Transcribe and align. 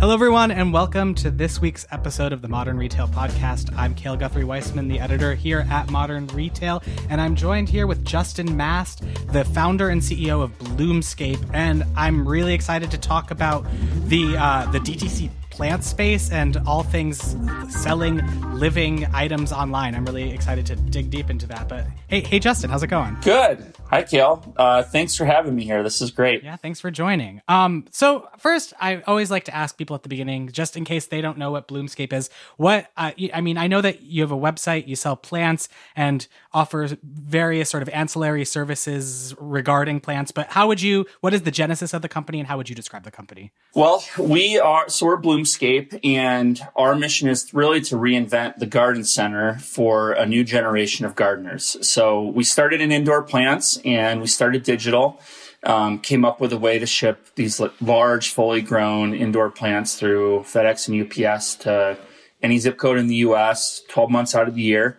Hello, 0.00 0.14
everyone, 0.14 0.50
and 0.50 0.72
welcome 0.72 1.14
to 1.16 1.30
this 1.30 1.60
week's 1.60 1.86
episode 1.90 2.32
of 2.32 2.40
the 2.40 2.48
Modern 2.48 2.78
Retail 2.78 3.06
Podcast. 3.06 3.70
I'm 3.76 3.94
Cale 3.94 4.16
Guthrie 4.16 4.44
Weissman, 4.44 4.88
the 4.88 4.98
editor 4.98 5.34
here 5.34 5.66
at 5.70 5.90
Modern 5.90 6.26
Retail, 6.28 6.82
and 7.10 7.20
I'm 7.20 7.36
joined 7.36 7.68
here 7.68 7.86
with 7.86 8.02
Justin 8.02 8.56
Mast, 8.56 9.04
the 9.30 9.44
founder 9.44 9.90
and 9.90 10.00
CEO 10.00 10.42
of 10.42 10.58
Bloomscape. 10.58 11.44
And 11.52 11.84
I'm 11.96 12.26
really 12.26 12.54
excited 12.54 12.90
to 12.92 12.96
talk 12.96 13.30
about 13.30 13.66
the 14.06 14.38
uh, 14.38 14.70
the 14.70 14.78
DTC 14.78 15.28
plant 15.50 15.84
space 15.84 16.30
and 16.30 16.56
all 16.66 16.82
things 16.82 17.36
selling 17.68 18.22
living 18.54 19.06
items 19.12 19.52
online. 19.52 19.94
I'm 19.94 20.06
really 20.06 20.30
excited 20.30 20.64
to 20.64 20.76
dig 20.76 21.10
deep 21.10 21.28
into 21.28 21.46
that. 21.48 21.68
But 21.68 21.84
hey, 22.08 22.20
hey, 22.20 22.38
Justin, 22.38 22.70
how's 22.70 22.82
it 22.82 22.86
going? 22.86 23.18
Good. 23.20 23.74
Hi, 23.90 24.04
Cale. 24.04 24.54
Uh, 24.56 24.84
thanks 24.84 25.16
for 25.16 25.24
having 25.24 25.56
me 25.56 25.64
here. 25.64 25.82
This 25.82 26.00
is 26.00 26.12
great. 26.12 26.44
Yeah, 26.44 26.54
thanks 26.54 26.78
for 26.78 26.92
joining. 26.92 27.42
Um, 27.48 27.86
so 27.90 28.28
first, 28.38 28.72
I 28.80 29.02
always 29.08 29.32
like 29.32 29.46
to 29.46 29.54
ask 29.54 29.76
people 29.76 29.96
at 29.96 30.04
the 30.04 30.08
beginning, 30.08 30.52
just 30.52 30.76
in 30.76 30.84
case 30.84 31.06
they 31.06 31.20
don't 31.20 31.36
know 31.36 31.50
what 31.50 31.66
Bloomscape 31.66 32.12
is. 32.12 32.30
What 32.56 32.88
uh, 32.96 33.10
I 33.34 33.40
mean, 33.40 33.58
I 33.58 33.66
know 33.66 33.80
that 33.80 34.02
you 34.02 34.22
have 34.22 34.30
a 34.30 34.36
website, 34.36 34.86
you 34.86 34.94
sell 34.94 35.16
plants, 35.16 35.68
and 35.96 36.24
offer 36.52 36.88
various 37.02 37.68
sort 37.68 37.82
of 37.82 37.88
ancillary 37.88 38.44
services 38.44 39.34
regarding 39.40 39.98
plants. 39.98 40.30
But 40.30 40.50
how 40.50 40.68
would 40.68 40.80
you? 40.80 41.04
What 41.20 41.34
is 41.34 41.42
the 41.42 41.50
genesis 41.50 41.92
of 41.92 42.00
the 42.00 42.08
company, 42.08 42.38
and 42.38 42.46
how 42.46 42.58
would 42.58 42.68
you 42.68 42.76
describe 42.76 43.02
the 43.02 43.10
company? 43.10 43.50
Well, 43.74 44.04
we 44.16 44.56
are 44.56 44.88
so 44.88 45.06
we're 45.06 45.20
Bloomscape, 45.20 45.98
and 46.04 46.60
our 46.76 46.94
mission 46.94 47.28
is 47.28 47.52
really 47.52 47.80
to 47.80 47.96
reinvent 47.96 48.58
the 48.58 48.66
garden 48.66 49.02
center 49.02 49.58
for 49.58 50.12
a 50.12 50.26
new 50.26 50.44
generation 50.44 51.04
of 51.04 51.16
gardeners. 51.16 51.76
So 51.80 52.22
we 52.22 52.44
started 52.44 52.80
in 52.80 52.92
indoor 52.92 53.24
plants 53.24 53.79
and 53.84 54.20
we 54.20 54.26
started 54.26 54.62
digital. 54.62 55.20
Um, 55.62 55.98
came 55.98 56.24
up 56.24 56.40
with 56.40 56.54
a 56.54 56.58
way 56.58 56.78
to 56.78 56.86
ship 56.86 57.26
these 57.34 57.60
large, 57.82 58.30
fully 58.30 58.62
grown 58.62 59.12
indoor 59.12 59.50
plants 59.50 59.94
through 59.94 60.40
FedEx 60.40 60.88
and 60.88 61.28
UPS 61.28 61.54
to 61.56 61.98
any 62.42 62.58
zip 62.58 62.78
code 62.78 62.96
in 62.96 63.08
the 63.08 63.16
U.S. 63.16 63.82
12 63.88 64.10
months 64.10 64.34
out 64.34 64.48
of 64.48 64.54
the 64.54 64.62
year. 64.62 64.98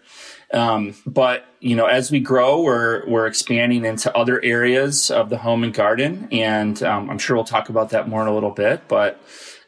Um, 0.54 0.96
but 1.06 1.46
you 1.60 1.76
know, 1.76 1.86
as 1.86 2.12
we 2.12 2.20
grow, 2.20 2.62
we're 2.62 3.08
we're 3.08 3.26
expanding 3.26 3.86
into 3.86 4.16
other 4.16 4.44
areas 4.44 5.10
of 5.10 5.30
the 5.30 5.38
home 5.38 5.64
and 5.64 5.74
garden, 5.74 6.28
and 6.32 6.82
um, 6.84 7.10
I'm 7.10 7.18
sure 7.18 7.36
we'll 7.36 7.46
talk 7.46 7.70
about 7.70 7.92
that 7.92 8.10
more 8.10 8.22
in 8.22 8.28
a 8.28 8.34
little 8.34 8.52
bit. 8.52 8.88
But 8.88 9.22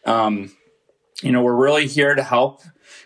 um, 0.05 0.51
you 1.21 1.31
know, 1.31 1.41
we're 1.41 1.55
really 1.55 1.87
here 1.87 2.15
to 2.15 2.23
help 2.23 2.61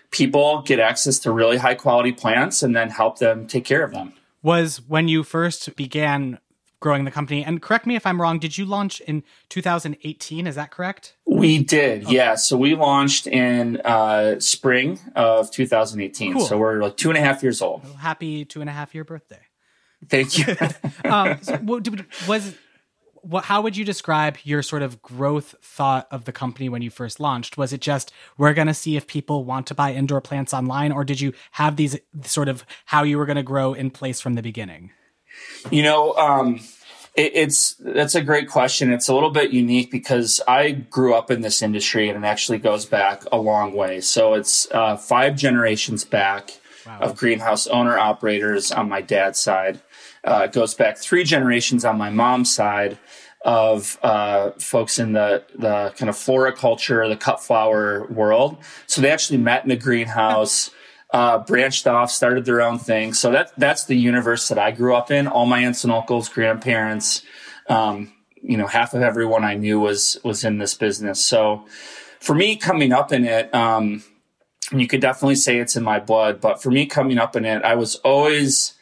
people 0.10 0.64
get 0.64 0.80
access 0.80 1.20
to 1.20 1.32
really 1.32 1.58
high 1.58 1.76
quality 1.76 2.12
plants, 2.12 2.64
and 2.64 2.76
then 2.76 2.90
help 2.90 3.20
them 3.20 3.46
take 3.46 3.64
care 3.64 3.84
of 3.84 3.92
them 3.92 4.14
was 4.42 4.82
when 4.88 5.08
you 5.08 5.24
first 5.24 5.76
began 5.76 6.40
growing 6.80 7.06
the 7.06 7.12
company. 7.12 7.44
And 7.44 7.62
correct 7.62 7.88
me 7.88 7.96
if 7.96 8.06
I'm 8.06 8.22
wrong, 8.22 8.40
did 8.40 8.58
you 8.58 8.66
launch 8.66 9.00
in 9.02 9.24
2018? 9.50 10.46
Is 10.48 10.56
that 10.56 10.72
correct? 10.72 11.16
We 11.26 11.64
did, 11.64 12.06
okay. 12.06 12.16
yeah. 12.16 12.36
So 12.36 12.58
we 12.58 12.76
launched 12.76 13.28
in 13.28 13.82
uh, 13.82 14.40
spring 14.40 15.00
of 15.16 15.52
2018. 15.52 16.34
Cool. 16.34 16.46
So 16.46 16.58
we're 16.58 16.82
like 16.82 16.98
two 16.98 17.10
and 17.10 17.18
a 17.18 17.22
half 17.22 17.42
years 17.42 17.62
old. 17.62 17.84
Happy 18.00 18.46
two 18.46 18.62
and 18.62 18.70
a 18.70 18.74
half 18.74 18.94
year 18.94 19.04
birthday. 19.04 19.40
Thank 20.08 20.38
you. 20.38 20.56
um, 21.10 21.40
so 21.42 21.60
was 22.28 22.54
what 23.28 23.46
how 23.46 23.62
would 23.62 23.76
you 23.76 23.84
describe 23.84 24.38
your 24.44 24.62
sort 24.62 24.82
of 24.82 25.02
growth 25.02 25.56
thought 25.62 26.08
of 26.12 26.26
the 26.26 26.32
company 26.32 26.70
when 26.70 26.82
you 26.82 26.90
first 26.90 27.20
launched? 27.20 27.58
Was 27.58 27.74
it 27.74 27.82
just 27.82 28.12
we're 28.38 28.54
going 28.54 28.68
to 28.68 28.74
see 28.74 28.96
if 28.96 29.06
people 29.06 29.44
want 29.44 29.68
to 29.68 29.76
buy 29.76 29.94
indoor 29.94 30.22
plants 30.22 30.54
online 30.54 30.92
or 30.92 31.04
did 31.04 31.20
you 31.20 31.34
have 31.52 31.76
these 31.76 31.98
sort 32.24 32.48
of 32.48 32.66
how 32.86 33.04
you 33.04 33.18
were 33.18 33.26
going 33.26 33.38
to 33.38 33.44
grow 33.44 33.74
in 33.74 33.92
place 33.92 34.22
from 34.22 34.36
the 34.36 34.42
beginning? 34.42 34.92
You 35.70 35.84
know 35.84 36.14
um, 36.14 36.62
it, 37.16 37.32
it's 37.36 37.76
that's 37.76 38.16
a 38.16 38.22
great 38.22 38.48
question. 38.48 38.94
It's 38.94 39.10
a 39.10 39.14
little 39.14 39.32
bit 39.32 39.52
unique 39.52 39.92
because 39.92 40.40
i 40.48 40.72
grew 40.72 41.14
up 41.14 41.30
in 41.30 41.42
this 41.42 41.62
industry 41.62 42.10
and 42.10 42.24
it 42.24 42.28
actually 42.28 42.60
goes 42.60 42.86
back 42.86 43.24
a 43.32 43.38
long 43.38 43.74
way. 43.74 44.00
So 44.00 44.36
it's 44.36 44.72
uh, 44.72 44.96
five 44.96 45.36
generations 45.36 46.06
back 46.06 46.52
wow. 46.86 47.00
of 47.00 47.18
greenhouse 47.18 47.68
owner 47.68 47.98
operators 47.98 48.72
on 48.72 48.88
my 48.88 49.02
dad's 49.02 49.40
side 49.40 49.82
uh, 50.28 50.44
it 50.44 50.52
goes 50.52 50.74
back 50.74 50.98
three 50.98 51.24
generations 51.24 51.86
on 51.86 51.98
my 51.98 52.10
mom's 52.10 52.54
side 52.54 52.98
of 53.46 53.98
uh, 54.04 54.52
folks 54.60 55.00
in 55.00 55.14
the 55.14 55.44
the 55.56 55.94
kind 55.96 56.10
of 56.10 56.18
floriculture, 56.18 57.08
the 57.08 57.16
cut 57.16 57.42
flower 57.42 58.06
world. 58.08 58.58
So 58.88 59.02
they 59.02 59.10
actually 59.10 59.38
met 59.38 59.64
in 59.64 59.72
a 59.72 59.78
greenhouse, 59.78 60.70
uh, 61.14 61.40
branched 61.40 61.88
off, 61.88 62.12
started 62.12 62.44
their 62.44 62.62
own 62.62 62.78
thing. 62.78 63.14
So 63.14 63.32
that 63.32 63.54
that's 63.58 63.86
the 63.86 63.96
universe 63.96 64.50
that 64.50 64.60
I 64.60 64.72
grew 64.72 64.96
up 64.96 65.12
in. 65.12 65.28
All 65.28 65.46
my 65.46 65.60
aunts 65.60 65.86
and 65.86 65.94
uncles, 65.94 66.28
grandparents, 66.28 67.24
um, 67.70 68.12
you 68.42 68.58
know, 68.58 68.68
half 68.68 68.94
of 68.94 69.02
everyone 69.02 69.46
I 69.46 69.56
knew 69.56 69.80
was 69.80 70.18
was 70.26 70.44
in 70.44 70.58
this 70.58 70.74
business. 70.74 71.24
So 71.24 71.66
for 72.20 72.36
me, 72.36 72.58
coming 72.58 72.92
up 72.92 73.14
in 73.14 73.24
it. 73.26 73.54
Um, 73.56 74.04
you 74.74 74.86
could 74.86 75.00
definitely 75.00 75.36
say 75.36 75.60
it's 75.60 75.78
in 75.78 75.84
my 75.84 75.98
blood, 75.98 76.42
but 76.42 76.62
for 76.62 76.70
me 76.70 76.86
coming 76.86 77.18
up 77.18 77.38
in 77.38 77.46
it, 77.46 77.64
I 77.64 77.76
was 77.76 77.96
always 78.04 78.77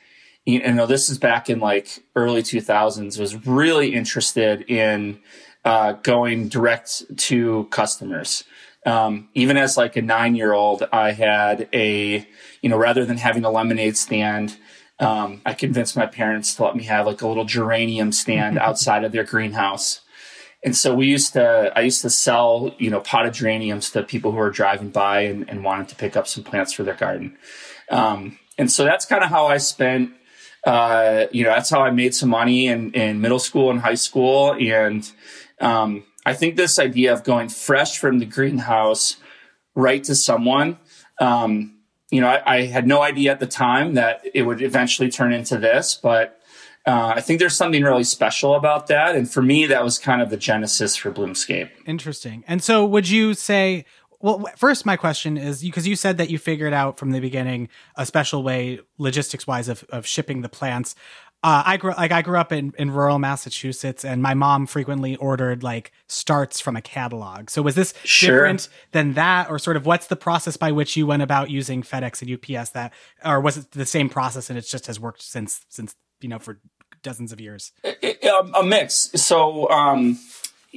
you 0.45 0.59
know, 0.73 0.85
this 0.85 1.09
is 1.09 1.17
back 1.17 1.49
in 1.49 1.59
like 1.59 2.03
early 2.15 2.43
2000s, 2.43 3.19
was 3.19 3.47
really 3.47 3.93
interested 3.93 4.69
in 4.69 5.19
uh, 5.63 5.93
going 5.93 6.47
direct 6.47 7.03
to 7.17 7.67
customers. 7.71 8.43
Um, 8.85 9.29
even 9.33 9.57
as 9.57 9.77
like 9.77 9.95
a 9.95 10.01
nine 10.01 10.35
year 10.35 10.53
old, 10.53 10.87
I 10.93 11.11
had 11.11 11.67
a, 11.73 12.27
you 12.61 12.69
know, 12.69 12.77
rather 12.77 13.03
than 13.03 13.17
having 13.17 13.43
a 13.43 13.49
lemonade 13.49 13.97
stand, 13.97 14.57
um, 14.99 15.41
I 15.45 15.53
convinced 15.53 15.97
my 15.97 16.05
parents 16.05 16.55
to 16.55 16.63
let 16.63 16.75
me 16.75 16.83
have 16.83 17.07
like 17.07 17.21
a 17.21 17.27
little 17.27 17.45
geranium 17.45 18.11
stand 18.11 18.59
outside 18.59 19.03
of 19.03 19.11
their 19.11 19.23
greenhouse. 19.23 20.01
And 20.63 20.75
so 20.75 20.95
we 20.95 21.07
used 21.07 21.33
to, 21.33 21.71
I 21.75 21.81
used 21.81 22.01
to 22.03 22.09
sell, 22.09 22.73
you 22.77 22.89
know, 22.89 22.99
potted 22.99 23.33
geraniums 23.33 23.89
to 23.91 24.03
people 24.03 24.31
who 24.31 24.37
were 24.37 24.51
driving 24.51 24.89
by 24.89 25.21
and, 25.21 25.47
and 25.49 25.63
wanted 25.63 25.89
to 25.89 25.95
pick 25.95 26.15
up 26.15 26.27
some 26.27 26.43
plants 26.43 26.73
for 26.73 26.83
their 26.83 26.95
garden. 26.95 27.37
Um, 27.91 28.39
and 28.57 28.71
so 28.71 28.83
that's 28.83 29.05
kind 29.05 29.23
of 29.23 29.29
how 29.29 29.47
I 29.47 29.57
spent 29.57 30.11
uh, 30.65 31.27
you 31.31 31.43
know, 31.43 31.51
that's 31.51 31.69
how 31.69 31.81
I 31.81 31.91
made 31.91 32.15
some 32.15 32.29
money 32.29 32.67
in, 32.67 32.91
in 32.93 33.21
middle 33.21 33.39
school 33.39 33.69
and 33.69 33.79
high 33.79 33.95
school. 33.95 34.53
And 34.53 35.09
um, 35.61 36.03
I 36.25 36.33
think 36.33 36.55
this 36.55 36.79
idea 36.79 37.13
of 37.13 37.23
going 37.23 37.49
fresh 37.49 37.99
from 37.99 38.19
the 38.19 38.25
greenhouse 38.25 39.17
right 39.75 40.03
to 40.05 40.15
someone, 40.15 40.79
um, 41.19 41.75
you 42.09 42.19
know, 42.21 42.27
I, 42.27 42.55
I, 42.55 42.61
had 42.65 42.87
no 42.87 43.01
idea 43.01 43.31
at 43.31 43.39
the 43.39 43.47
time 43.47 43.93
that 43.95 44.21
it 44.33 44.43
would 44.43 44.61
eventually 44.61 45.09
turn 45.09 45.33
into 45.33 45.57
this, 45.57 45.95
but 46.01 46.39
uh, 46.85 47.13
I 47.15 47.21
think 47.21 47.39
there's 47.39 47.55
something 47.55 47.83
really 47.83 48.03
special 48.03 48.55
about 48.55 48.87
that. 48.87 49.15
And 49.15 49.29
for 49.29 49.41
me, 49.41 49.65
that 49.67 49.83
was 49.83 49.97
kind 49.97 50.21
of 50.21 50.29
the 50.29 50.37
genesis 50.37 50.95
for 50.95 51.11
Bloomscape. 51.11 51.69
Interesting. 51.85 52.43
And 52.47 52.63
so 52.63 52.85
would 52.85 53.09
you 53.09 53.33
say, 53.33 53.85
well, 54.19 54.45
first, 54.57 54.85
my 54.85 54.95
question 54.97 55.37
is 55.37 55.61
because 55.61 55.87
you 55.87 55.95
said 55.95 56.17
that 56.17 56.29
you 56.29 56.37
figured 56.37 56.73
out 56.73 56.97
from 56.97 57.11
the 57.11 57.19
beginning 57.19 57.69
a 57.95 58.05
special 58.05 58.43
way, 58.43 58.79
logistics 58.97 59.45
wise, 59.45 59.67
of, 59.69 59.83
of 59.89 60.05
shipping 60.05 60.41
the 60.41 60.49
plants. 60.49 60.95
Uh, 61.43 61.61
I 61.63 61.77
grew 61.77 61.93
like 61.95 62.11
I 62.11 62.23
grew 62.23 62.39
up 62.39 62.51
in, 62.51 62.73
in 62.79 62.89
rural 62.89 63.19
Massachusetts, 63.19 64.03
and 64.03 64.19
my 64.23 64.33
mom 64.33 64.65
frequently 64.65 65.15
ordered 65.17 65.61
like 65.61 65.91
starts 66.07 66.59
from 66.59 66.75
a 66.75 66.81
catalog. 66.81 67.51
So 67.51 67.61
was 67.61 67.75
this 67.75 67.93
sure. 68.03 68.37
different 68.37 68.67
than 68.93 69.13
that, 69.13 69.51
or 69.51 69.59
sort 69.59 69.77
of 69.77 69.85
what's 69.85 70.07
the 70.07 70.15
process 70.15 70.57
by 70.57 70.71
which 70.71 70.97
you 70.97 71.05
went 71.05 71.21
about 71.21 71.51
using 71.51 71.83
FedEx 71.83 72.23
and 72.23 72.57
UPS? 72.57 72.71
That, 72.71 72.93
or 73.23 73.39
was 73.39 73.57
it 73.57 73.71
the 73.71 73.85
same 73.85 74.09
process 74.09 74.49
and 74.49 74.57
it 74.57 74.63
just 74.63 74.87
has 74.87 74.99
worked 74.99 75.21
since 75.21 75.63
since 75.69 75.93
you 76.19 76.29
know 76.29 76.39
for 76.39 76.59
dozens 77.03 77.31
of 77.31 77.39
years? 77.39 77.71
A, 77.83 78.63
mix. 78.63 79.11
So 79.13 79.69
um, 79.69 80.17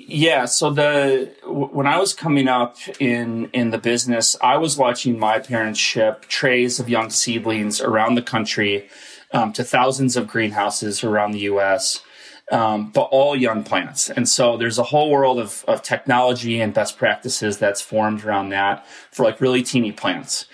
yeah, 0.06 0.44
so 0.44 0.70
the 0.70 1.32
when 1.44 1.86
I 1.86 1.98
was 1.98 2.14
coming 2.14 2.48
up 2.48 2.76
in 3.00 3.50
in 3.52 3.70
the 3.70 3.78
business, 3.78 4.36
I 4.40 4.56
was 4.56 4.76
watching 4.76 5.18
my 5.18 5.38
parents 5.38 5.78
ship 5.78 6.26
trays 6.26 6.78
of 6.78 6.88
young 6.88 7.10
seedlings 7.10 7.80
around 7.80 8.14
the 8.14 8.22
country 8.22 8.88
um, 9.32 9.52
to 9.54 9.64
thousands 9.64 10.16
of 10.16 10.28
greenhouses 10.28 11.02
around 11.02 11.32
the 11.32 11.40
U.S. 11.40 12.02
Um, 12.50 12.90
but 12.90 13.02
all 13.10 13.36
young 13.36 13.62
plants. 13.62 14.08
And 14.08 14.26
so 14.26 14.56
there's 14.56 14.78
a 14.78 14.84
whole 14.84 15.10
world 15.10 15.38
of, 15.38 15.66
of 15.68 15.82
technology 15.82 16.62
and 16.62 16.72
best 16.72 16.96
practices 16.96 17.58
that's 17.58 17.82
formed 17.82 18.24
around 18.24 18.48
that 18.50 18.86
for 19.10 19.24
like 19.24 19.38
really 19.42 19.62
teeny 19.62 19.92
plants. 19.92 20.46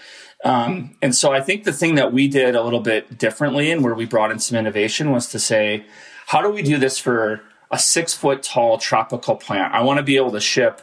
Um, 0.45 0.97
and 1.01 1.15
so 1.15 1.33
I 1.33 1.41
think 1.41 1.63
the 1.63 1.73
thing 1.73 1.95
that 1.95 2.13
we 2.13 2.27
did 2.27 2.57
a 2.57 2.63
little 2.63 2.81
bit 2.81 3.17
differently 3.17 3.71
and 3.71 3.85
where 3.85 3.95
we 3.95 4.07
brought 4.07 4.33
in 4.33 4.41
some 4.41 4.59
innovation 4.59 5.13
was 5.13 5.29
to 5.29 5.39
say, 5.39 5.87
how 6.27 6.43
do 6.43 6.51
we 6.51 6.63
do 6.63 6.79
this 6.79 6.99
for 6.99 7.43
a 7.75 7.79
six 7.79 8.15
foot 8.15 8.41
tall 8.45 8.79
tropical 8.79 9.35
plant. 9.35 9.75
I 9.75 9.83
want 9.83 9.99
to 9.99 10.05
be 10.05 10.15
able 10.15 10.31
to 10.31 10.41
ship, 10.41 10.81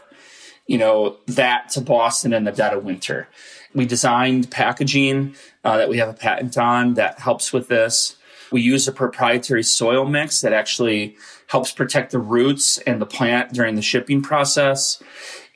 you 0.68 0.78
know, 0.78 1.16
that 1.26 1.70
to 1.70 1.82
Boston 1.82 2.34
in 2.34 2.44
the 2.44 2.52
dead 2.52 2.74
of 2.74 2.84
winter. 2.84 3.30
We 3.74 3.86
designed 3.86 4.52
packaging 4.52 5.36
uh, 5.64 5.78
that 5.78 5.88
we 5.88 6.00
have 6.00 6.10
a 6.10 6.14
patent 6.14 6.58
on 6.58 6.96
that 6.96 7.20
helps 7.20 7.54
with 7.54 7.70
this. 7.70 8.18
We 8.52 8.60
use 8.60 8.90
a 8.90 8.92
proprietary 8.92 9.64
soil 9.64 10.04
mix 10.06 10.42
that 10.42 10.52
actually 10.52 11.16
helps 11.48 11.72
protect 11.72 12.12
the 12.12 12.20
roots 12.20 12.78
and 12.80 13.02
the 13.02 13.06
plant 13.06 13.54
during 13.54 13.76
the 13.76 13.82
shipping 13.82 14.22
process. 14.22 15.02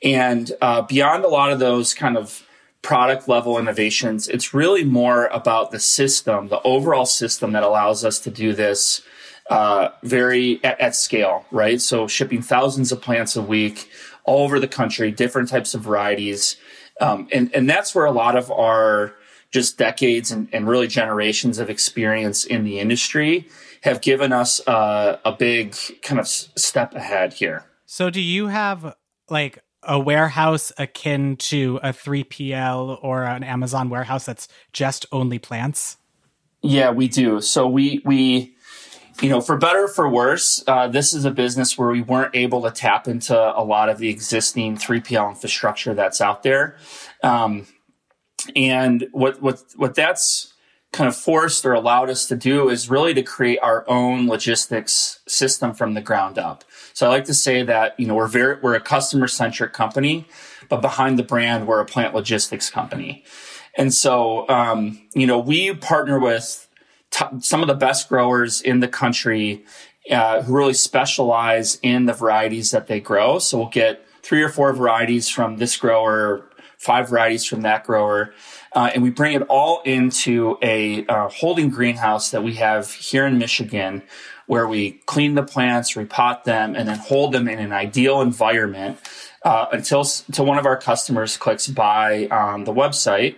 And 0.02 0.50
uh, 0.62 0.82
beyond 0.82 1.22
a 1.26 1.28
lot 1.28 1.52
of 1.52 1.58
those 1.58 1.92
kind 1.92 2.16
of 2.16 2.46
product 2.80 3.28
level 3.28 3.58
innovations, 3.58 4.26
it's 4.26 4.54
really 4.54 4.84
more 4.84 5.26
about 5.26 5.70
the 5.70 5.80
system, 5.80 6.48
the 6.48 6.62
overall 6.62 7.04
system 7.04 7.52
that 7.52 7.62
allows 7.62 8.06
us 8.06 8.18
to 8.20 8.30
do 8.30 8.54
this 8.54 9.02
uh, 9.50 9.90
very 10.02 10.60
at, 10.64 10.80
at, 10.80 10.96
scale, 10.96 11.44
right? 11.50 11.80
So 11.80 12.06
shipping 12.06 12.42
thousands 12.42 12.92
of 12.92 13.00
plants 13.00 13.36
a 13.36 13.42
week, 13.42 13.90
all 14.24 14.44
over 14.44 14.58
the 14.58 14.68
country, 14.68 15.10
different 15.12 15.48
types 15.48 15.74
of 15.74 15.82
varieties. 15.82 16.56
Um, 17.00 17.28
and, 17.32 17.54
and 17.54 17.68
that's 17.68 17.94
where 17.94 18.06
a 18.06 18.10
lot 18.10 18.36
of 18.36 18.50
our 18.50 19.14
just 19.52 19.78
decades 19.78 20.30
and, 20.30 20.48
and 20.52 20.68
really 20.68 20.88
generations 20.88 21.58
of 21.58 21.70
experience 21.70 22.44
in 22.44 22.64
the 22.64 22.80
industry 22.80 23.48
have 23.82 24.00
given 24.00 24.32
us 24.32 24.66
uh, 24.66 25.18
a 25.24 25.32
big 25.32 25.76
kind 26.02 26.18
of 26.18 26.26
step 26.26 26.94
ahead 26.94 27.34
here. 27.34 27.64
So, 27.84 28.10
do 28.10 28.20
you 28.20 28.48
have 28.48 28.96
like 29.30 29.62
a 29.84 29.98
warehouse 29.98 30.72
akin 30.76 31.36
to 31.36 31.78
a 31.82 31.90
3PL 31.90 32.98
or 33.02 33.22
an 33.22 33.44
Amazon 33.44 33.88
warehouse 33.88 34.26
that's 34.26 34.48
just 34.72 35.06
only 35.12 35.38
plants? 35.38 35.98
Yeah, 36.62 36.90
we 36.90 37.06
do. 37.06 37.40
So 37.40 37.68
we 37.68 38.02
we 38.04 38.55
you 39.22 39.28
know, 39.28 39.40
for 39.40 39.56
better 39.56 39.88
for 39.88 40.08
worse, 40.08 40.62
uh, 40.66 40.88
this 40.88 41.14
is 41.14 41.24
a 41.24 41.30
business 41.30 41.78
where 41.78 41.90
we 41.90 42.02
weren't 42.02 42.34
able 42.34 42.62
to 42.62 42.70
tap 42.70 43.08
into 43.08 43.36
a 43.36 43.62
lot 43.62 43.88
of 43.88 43.98
the 43.98 44.08
existing 44.08 44.76
3PL 44.76 45.30
infrastructure 45.30 45.94
that's 45.94 46.20
out 46.20 46.42
there. 46.42 46.76
Um, 47.22 47.66
and 48.54 49.08
what 49.12 49.40
what 49.40 49.62
what 49.76 49.94
that's 49.94 50.52
kind 50.92 51.08
of 51.08 51.16
forced 51.16 51.64
or 51.66 51.72
allowed 51.72 52.08
us 52.08 52.26
to 52.26 52.36
do 52.36 52.68
is 52.68 52.88
really 52.88 53.12
to 53.14 53.22
create 53.22 53.58
our 53.60 53.84
own 53.88 54.28
logistics 54.28 55.20
system 55.26 55.74
from 55.74 55.94
the 55.94 56.00
ground 56.00 56.38
up. 56.38 56.64
So 56.92 57.06
I 57.06 57.10
like 57.10 57.24
to 57.24 57.34
say 57.34 57.62
that 57.62 57.98
you 57.98 58.06
know 58.06 58.14
we're 58.14 58.28
very 58.28 58.58
we're 58.60 58.74
a 58.74 58.80
customer 58.80 59.28
centric 59.28 59.72
company, 59.72 60.26
but 60.68 60.80
behind 60.80 61.18
the 61.18 61.22
brand 61.22 61.66
we're 61.66 61.80
a 61.80 61.86
plant 61.86 62.14
logistics 62.14 62.70
company. 62.70 63.24
And 63.76 63.92
so 63.92 64.48
um, 64.48 65.00
you 65.14 65.26
know 65.26 65.38
we 65.38 65.74
partner 65.74 66.18
with 66.18 66.68
some 67.40 67.62
of 67.62 67.68
the 67.68 67.74
best 67.74 68.08
growers 68.08 68.60
in 68.60 68.80
the 68.80 68.88
country 68.88 69.64
uh, 70.10 70.42
who 70.42 70.54
really 70.54 70.74
specialize 70.74 71.78
in 71.82 72.06
the 72.06 72.12
varieties 72.12 72.70
that 72.70 72.86
they 72.86 73.00
grow. 73.00 73.38
So 73.38 73.58
we'll 73.58 73.68
get 73.68 74.04
three 74.22 74.42
or 74.42 74.48
four 74.48 74.72
varieties 74.72 75.28
from 75.28 75.56
this 75.56 75.76
grower, 75.76 76.48
five 76.78 77.08
varieties 77.08 77.44
from 77.44 77.62
that 77.62 77.84
grower. 77.84 78.32
Uh, 78.74 78.90
and 78.92 79.02
we 79.02 79.10
bring 79.10 79.34
it 79.34 79.42
all 79.48 79.80
into 79.82 80.58
a 80.62 81.06
uh, 81.06 81.28
holding 81.28 81.70
greenhouse 81.70 82.30
that 82.30 82.42
we 82.42 82.54
have 82.54 82.92
here 82.92 83.26
in 83.26 83.38
Michigan, 83.38 84.02
where 84.46 84.68
we 84.68 84.92
clean 85.06 85.34
the 85.34 85.42
plants, 85.42 85.94
repot 85.94 86.44
them, 86.44 86.76
and 86.76 86.88
then 86.88 86.98
hold 86.98 87.32
them 87.32 87.48
in 87.48 87.58
an 87.58 87.72
ideal 87.72 88.20
environment 88.20 88.98
uh, 89.44 89.66
until 89.72 90.04
until 90.26 90.44
one 90.44 90.58
of 90.58 90.66
our 90.66 90.76
customers 90.76 91.36
clicks 91.36 91.68
buy 91.68 92.26
on 92.30 92.64
the 92.64 92.72
website, 92.72 93.36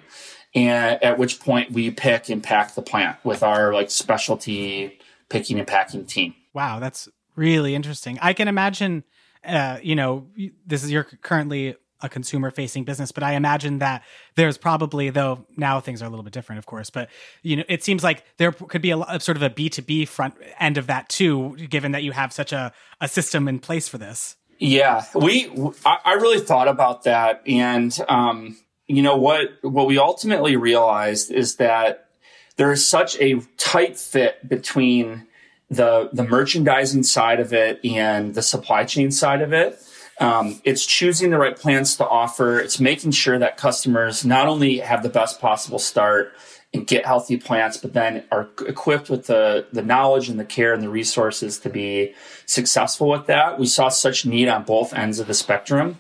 and 0.55 1.03
at 1.03 1.19
which 1.19 1.41
point 1.41 1.73
we 1.73 1.91
pick 1.91 2.29
and 2.29 2.43
pack 2.43 2.75
the 2.75 2.83
plant 2.83 3.19
with 3.25 3.43
our 3.43 3.73
like 3.73 3.91
specialty 3.91 4.99
picking 5.29 5.59
and 5.59 5.69
packing 5.69 6.07
team. 6.07 6.35
Wow, 6.55 6.79
that's 6.79 7.09
really 7.37 7.75
interesting. 7.75 8.19
I 8.21 8.33
can 8.33 8.49
imagine. 8.49 9.05
Uh, 9.45 9.79
you 9.83 9.95
know, 9.95 10.27
this 10.67 10.83
is 10.83 10.91
you're 10.91 11.05
currently 11.23 11.77
a 12.01 12.09
consumer 12.09 12.51
facing 12.51 12.85
business 12.85 13.11
but 13.11 13.25
i 13.25 13.33
imagine 13.33 13.79
that 13.81 14.05
there's 14.37 14.57
probably 14.57 15.11
though 15.11 15.45
now 15.57 15.81
things 15.81 16.01
are 16.01 16.07
a 16.07 16.09
little 16.09 16.23
bit 16.23 16.33
different 16.33 16.59
of 16.59 16.67
course 16.67 16.91
but 16.91 17.09
you 17.43 17.57
know 17.57 17.65
it 17.69 17.83
seems 17.83 18.05
like 18.05 18.23
there 18.37 18.53
could 18.53 18.83
be 18.83 18.91
a, 18.91 18.99
a 18.99 19.19
sort 19.19 19.37
of 19.37 19.43
a 19.43 19.51
b2b 19.51 20.07
front 20.07 20.35
end 20.61 20.79
of 20.79 20.87
that 20.87 21.09
too 21.09 21.57
given 21.69 21.93
that 21.93 22.03
you 22.05 22.13
have 22.13 22.33
such 22.33 22.53
a, 22.53 22.73
a 23.01 23.09
system 23.09 23.49
in 23.49 23.59
place 23.59 23.89
for 23.89 23.99
this 23.99 24.37
yeah 24.59 25.05
we 25.15 25.51
i, 25.85 25.99
I 26.05 26.13
really 26.15 26.41
thought 26.41 26.69
about 26.69 27.03
that 27.03 27.43
and 27.47 27.97
um, 28.09 28.57
you 28.89 29.03
know 29.03 29.17
what 29.17 29.59
what 29.63 29.87
we 29.87 29.99
ultimately 29.99 30.57
realized 30.57 31.31
is 31.31 31.57
that 31.57 32.09
there 32.57 32.73
is 32.73 32.85
such 32.85 33.17
a 33.21 33.41
tight 33.57 33.97
fit 33.97 34.49
between 34.49 35.27
the 35.71 36.11
the 36.13 36.25
merchandising 36.25 37.05
side 37.05 37.39
of 37.39 37.53
it 37.53 37.85
and 37.85 38.35
the 38.35 38.43
supply 38.43 38.85
chain 38.85 39.11
side 39.11 39.43
of 39.43 39.53
it 39.53 39.81
um, 40.21 40.61
it's 40.65 40.85
choosing 40.85 41.31
the 41.31 41.39
right 41.39 41.57
plans 41.57 41.97
to 41.97 42.09
offer. 42.09 42.59
It's 42.59 42.81
making 42.81 43.13
sure 43.13 43.39
that 43.39 43.57
customers 43.57 44.25
not 44.25 44.49
only 44.49 44.79
have 44.79 45.03
the 45.03 45.09
best 45.09 45.41
possible 45.41 45.79
start 45.79 46.33
and 46.75 46.87
get 46.87 47.07
healthy 47.07 47.37
plants, 47.37 47.77
but 47.77 47.93
then 47.93 48.25
are 48.31 48.49
equipped 48.67 49.09
with 49.09 49.27
the, 49.27 49.67
the 49.73 49.83
knowledge 49.83 50.29
and 50.29 50.39
the 50.39 50.45
care 50.45 50.75
and 50.75 50.83
the 50.83 50.89
resources 50.89 51.59
to 51.61 51.71
be 51.71 52.15
successful 52.47 53.09
with 53.09 53.27
that. 53.27 53.59
We 53.59 53.67
saw 53.67 53.89
such 53.89 54.27
need 54.27 54.49
on 54.49 54.65
both 54.65 54.93
ends 54.93 55.19
of 55.19 55.29
the 55.29 55.35
spectrum 55.35 55.99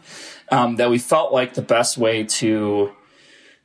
um, 0.50 0.76
that 0.76 0.90
we 0.90 0.98
felt 0.98 1.32
like 1.32 1.54
the 1.54 1.62
best 1.62 1.98
way 1.98 2.24
to 2.24 2.92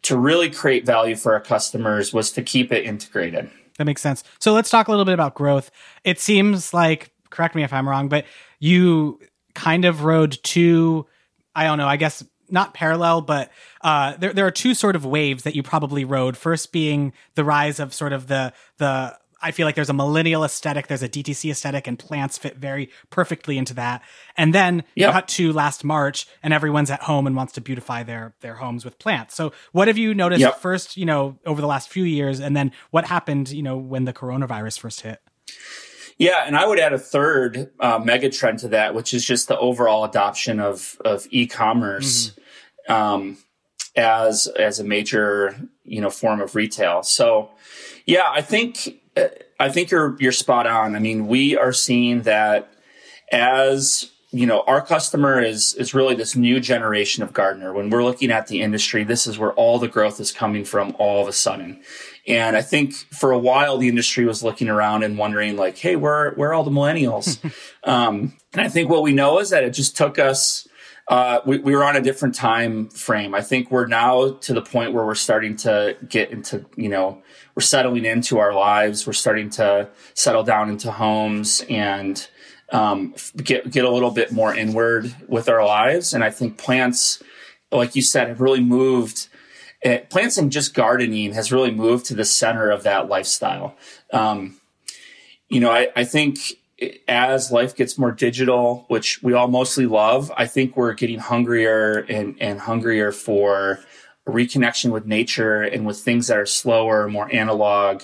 to 0.04 0.18
really 0.18 0.50
create 0.50 0.86
value 0.86 1.16
for 1.16 1.34
our 1.34 1.40
customers 1.40 2.14
was 2.14 2.32
to 2.34 2.42
keep 2.42 2.74
it 2.74 2.86
integrated. 2.86 3.50
That 3.78 3.86
makes 3.86 4.02
sense. 4.02 4.24
So 4.40 4.54
let's 4.54 4.70
talk 4.70 4.88
a 4.88 4.92
little 4.92 5.06
bit 5.06 5.14
about 5.14 5.34
growth. 5.34 5.72
It 6.04 6.20
seems 6.20 6.74
like, 6.74 7.12
correct 7.30 7.56
me 7.56 7.64
if 7.64 7.72
I'm 7.72 7.88
wrong, 7.88 8.10
but 8.10 8.26
you 8.60 9.20
kind 9.56 9.86
of 9.86 10.04
rode 10.04 10.38
two, 10.44 11.08
I 11.56 11.64
don't 11.64 11.78
know, 11.78 11.88
I 11.88 11.96
guess 11.96 12.24
not 12.50 12.74
parallel, 12.74 13.22
but 13.22 13.50
uh, 13.82 14.16
there 14.18 14.34
there 14.34 14.46
are 14.46 14.52
two 14.52 14.74
sort 14.74 14.96
of 14.96 15.06
waves 15.06 15.44
that 15.44 15.56
you 15.56 15.64
probably 15.64 16.06
rode. 16.06 16.38
First 16.38 16.72
being 16.72 17.14
the 17.36 17.44
rise 17.44 17.80
of 17.80 17.94
sort 17.94 18.14
of 18.14 18.28
the 18.28 18.54
the 18.78 19.18
I 19.44 19.52
feel 19.52 19.66
like 19.66 19.76
there's 19.76 19.90
a 19.90 19.94
millennial 19.94 20.44
aesthetic, 20.46 20.88
there's 20.88 21.04
a 21.04 21.10
DTC 21.10 21.52
aesthetic, 21.52 21.86
and 21.86 22.00
plants 22.00 22.38
fit 22.38 22.58
very 22.58 22.90
perfectly 23.10 23.58
into 23.58 23.74
that. 23.74 24.02
And 24.38 24.56
then 24.56 24.84
yep. 24.96 25.12
cut 25.12 25.28
to 25.30 25.52
last 25.52 25.84
March, 25.84 26.28
and 26.42 26.54
everyone's 26.54 26.90
at 26.90 27.04
home 27.04 27.28
and 27.28 27.36
wants 27.36 27.54
to 27.54 27.62
beautify 27.62 28.04
their 28.04 28.34
their 28.40 28.56
homes 28.56 28.86
with 28.86 28.98
plants. 28.98 29.36
So, 29.36 29.52
what 29.74 29.88
have 29.90 29.98
you 29.98 30.14
noticed 30.14 30.42
yep. 30.42 30.60
first, 30.60 30.96
you 30.98 31.06
know, 31.06 31.38
over 31.46 31.62
the 31.62 31.68
last 31.68 31.90
few 31.90 32.06
years, 32.06 32.40
and 32.40 32.56
then 32.56 32.72
what 32.92 33.06
happened, 33.06 33.52
you 33.52 33.62
know, 33.62 33.78
when 33.78 34.06
the 34.06 34.14
coronavirus 34.14 34.80
first 34.80 35.02
hit? 35.02 35.22
Yeah, 36.18 36.44
and 36.46 36.56
I 36.56 36.66
would 36.66 36.80
add 36.80 36.94
a 36.94 37.00
third 37.00 37.72
uh, 37.80 38.00
mega 38.04 38.30
trend 38.30 38.60
to 38.60 38.70
that, 38.70 38.96
which 38.96 39.14
is 39.14 39.26
just 39.26 39.48
the 39.50 39.58
overall 39.58 40.06
adoption 40.06 40.60
of 40.60 40.98
of 41.04 41.28
e-commerce 41.32 42.32
mm-hmm. 42.88 42.94
um, 42.94 43.38
as 43.96 44.48
as 44.48 44.80
a 44.80 44.84
major 44.84 45.60
you 45.84 46.00
know 46.00 46.10
form 46.10 46.40
of 46.40 46.56
retail. 46.56 47.04
So, 47.04 47.50
yeah, 48.06 48.30
I 48.30 48.42
think 48.42 49.03
I 49.60 49.70
think 49.70 49.92
you're 49.92 50.18
you're 50.20 50.32
spot 50.32 50.68
on. 50.68 50.96
I 50.96 51.00
mean, 51.00 51.28
we 51.28 51.58
are 51.58 51.74
seeing 51.74 52.24
that 52.24 52.74
as 53.32 54.10
you 54.32 54.48
know, 54.48 54.62
our 54.62 54.82
customer 54.82 55.40
is 55.42 55.76
is 55.76 55.94
really 55.94 56.16
this 56.16 56.36
new 56.36 56.60
generation 56.60 57.22
of 57.22 57.34
gardener. 57.34 57.72
When 57.72 57.90
we're 57.90 58.04
looking 58.04 58.32
at 58.32 58.48
the 58.48 58.62
industry, 58.62 59.04
this 59.04 59.28
is 59.28 59.38
where 59.38 59.54
all 59.54 59.78
the 59.78 59.88
growth 59.88 60.20
is 60.20 60.32
coming 60.32 60.66
from 60.66 60.96
all 60.98 61.22
of 61.22 61.28
a 61.28 61.34
sudden. 61.34 61.84
And 62.28 62.56
I 62.56 62.62
think 62.62 62.94
for 62.94 63.32
a 63.32 63.38
while 63.38 63.78
the 63.78 63.90
industry 63.90 64.26
was 64.26 64.44
looking 64.44 64.70
around 64.70 65.04
and 65.04 65.18
wondering 65.18 65.56
like, 65.56 65.78
hey, 65.78 65.96
where 65.96 66.32
where 66.32 66.50
are 66.50 66.54
all 66.54 66.64
the 66.64 66.72
millennials? 66.72 67.38
um, 67.84 68.34
and 68.54 68.62
I 68.62 68.70
think 68.70 68.90
what 68.90 69.04
we 69.04 69.14
know 69.14 69.40
is 69.40 69.52
that 69.52 69.64
it 69.64 69.72
just 69.72 69.96
took 69.96 70.18
us 70.18 70.68
uh, 71.08 71.40
we, 71.46 71.58
we 71.60 71.76
were 71.76 71.84
on 71.84 71.96
a 71.96 72.02
different 72.02 72.36
time 72.36 72.88
frame. 72.90 73.36
I 73.36 73.42
think 73.42 73.70
we're 73.70 73.88
now 73.88 74.32
to 74.32 74.54
the 74.54 74.62
point 74.62 74.94
where 74.94 75.06
we're 75.06 75.16
starting 75.16 75.58
to 75.58 75.98
get 76.08 76.32
into, 76.32 76.66
you 76.78 76.90
know, 76.90 77.22
we're 77.56 77.62
settling 77.62 78.06
into 78.06 78.40
our 78.40 78.54
lives. 78.54 79.06
We're 79.06 79.14
starting 79.14 79.50
to 79.52 79.90
settle 80.14 80.44
down 80.44 80.70
into 80.70 80.92
homes 80.92 81.64
and 81.70 82.26
um, 82.72 83.14
get 83.36 83.70
get 83.70 83.86
a 83.86 83.90
little 83.90 84.12
bit 84.12 84.32
more 84.32 84.56
inward 84.56 85.14
with 85.28 85.50
our 85.50 85.66
lives. 85.66 86.14
And 86.14 86.24
I 86.24 86.32
think 86.32 86.58
plants, 86.58 87.22
like 87.72 87.96
you 87.96 88.02
said, 88.02 88.30
have 88.30 88.42
really 88.42 88.64
moved. 88.64 89.28
Uh, 89.86 89.98
plants 90.10 90.38
and 90.38 90.50
just 90.50 90.74
gardening 90.74 91.34
has 91.34 91.52
really 91.52 91.72
moved 91.72 92.06
to 92.06 92.16
the 92.16 92.24
center 92.24 92.72
of 92.72 92.84
that 92.84 93.10
lifestyle. 93.10 93.76
Um, 94.14 94.56
you 95.50 95.60
know, 95.60 95.70
I, 95.70 95.90
I 95.94 96.06
think 96.06 96.40
as 97.08 97.52
life 97.52 97.76
gets 97.76 97.98
more 97.98 98.12
digital, 98.12 98.86
which 98.88 99.22
we 99.22 99.34
all 99.34 99.48
mostly 99.48 99.86
love, 99.86 100.32
I 100.36 100.48
think 100.48 100.76
we're 100.76 100.94
getting 100.94 101.20
hungrier 101.20 102.00
and, 102.10 102.36
and 102.40 102.60
hungrier 102.60 103.12
for 103.12 103.80
reconnection 104.28 104.92
with 104.92 105.06
nature 105.06 105.62
and 105.62 105.86
with 105.86 106.00
things 106.00 106.28
that 106.28 106.38
are 106.38 106.46
slower, 106.46 107.08
more 107.10 107.34
analog, 107.34 108.02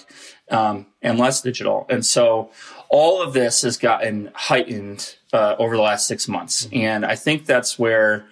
um, 0.51 0.85
and 1.01 1.17
less 1.17 1.41
digital. 1.41 1.85
And 1.89 2.05
so 2.05 2.51
all 2.89 3.21
of 3.21 3.33
this 3.33 3.61
has 3.61 3.77
gotten 3.77 4.31
heightened 4.33 5.15
uh, 5.31 5.55
over 5.57 5.75
the 5.75 5.81
last 5.81 6.07
six 6.07 6.27
months. 6.27 6.65
Mm-hmm. 6.65 6.77
And 6.77 7.05
I 7.05 7.15
think 7.15 7.45
that's 7.45 7.79
where, 7.79 8.25